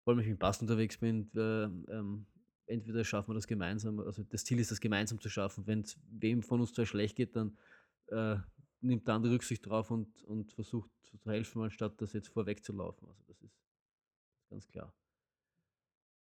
[0.02, 2.26] Vor allem, wenn ich mit Bass unterwegs bin, äh, ähm,
[2.66, 5.66] entweder schaffen wir das gemeinsam, also das Ziel ist, das gemeinsam zu schaffen.
[5.66, 7.56] Wenn es wem von uns zwei schlecht geht, dann
[8.08, 8.36] äh,
[8.80, 12.72] nimmt der andere Rücksicht drauf und, und versucht zu helfen, anstatt das jetzt vorweg zu
[12.72, 13.06] laufen.
[13.08, 13.58] Also das ist
[14.50, 14.94] ganz klar.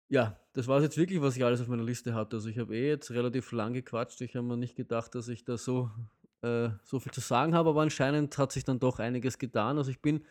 [0.09, 2.37] Ja, das war es jetzt wirklich, was ich alles auf meiner Liste hatte.
[2.37, 4.21] Also ich habe eh jetzt relativ lang gequatscht.
[4.21, 5.91] Ich habe mir nicht gedacht, dass ich da so,
[6.41, 9.77] äh, so viel zu sagen habe, aber anscheinend hat sich dann doch einiges getan.
[9.77, 10.23] Also ich bin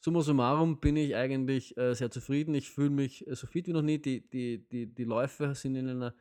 [0.00, 2.54] summa summarum bin ich eigentlich äh, sehr zufrieden.
[2.54, 3.98] Ich fühle mich äh, so fit wie noch nie.
[3.98, 6.14] Die, die, die, die Läufe sind in einer,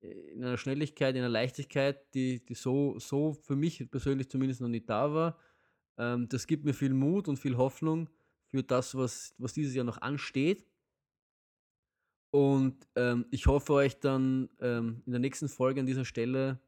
[0.00, 4.68] in einer Schnelligkeit, in einer Leichtigkeit, die, die so, so für mich persönlich zumindest noch
[4.68, 5.38] nicht da war.
[5.96, 8.10] Ähm, das gibt mir viel Mut und viel Hoffnung
[8.46, 10.66] für das, was, was dieses Jahr noch ansteht.
[12.30, 16.60] Und ähm, ich hoffe euch dann ähm, in der nächsten Folge an dieser Stelle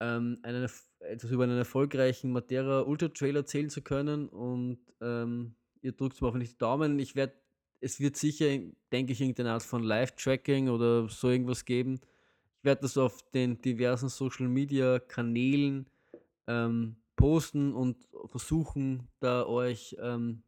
[0.00, 0.68] ähm, einen,
[1.00, 4.28] etwas über einen erfolgreichen Matera Ultra Trail erzählen zu können.
[4.28, 6.98] Und ähm, ihr drückt mir hoffentlich die Daumen.
[6.98, 7.34] Ich werde,
[7.80, 8.46] es wird sicher,
[8.92, 12.00] denke ich, irgendeine Art von Live-Tracking oder so irgendwas geben.
[12.58, 15.88] Ich werde das auf den diversen Social Media Kanälen
[16.46, 20.42] ähm, posten und versuchen, da euch ähm,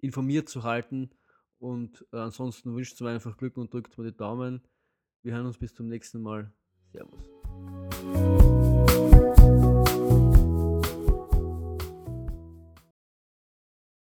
[0.00, 1.10] informiert zu halten.
[1.58, 4.62] Und äh, ansonsten wünscht mir einfach Glück und drückt mir die Daumen.
[5.22, 6.52] Wir hören uns bis zum nächsten Mal.
[6.92, 8.44] Servus.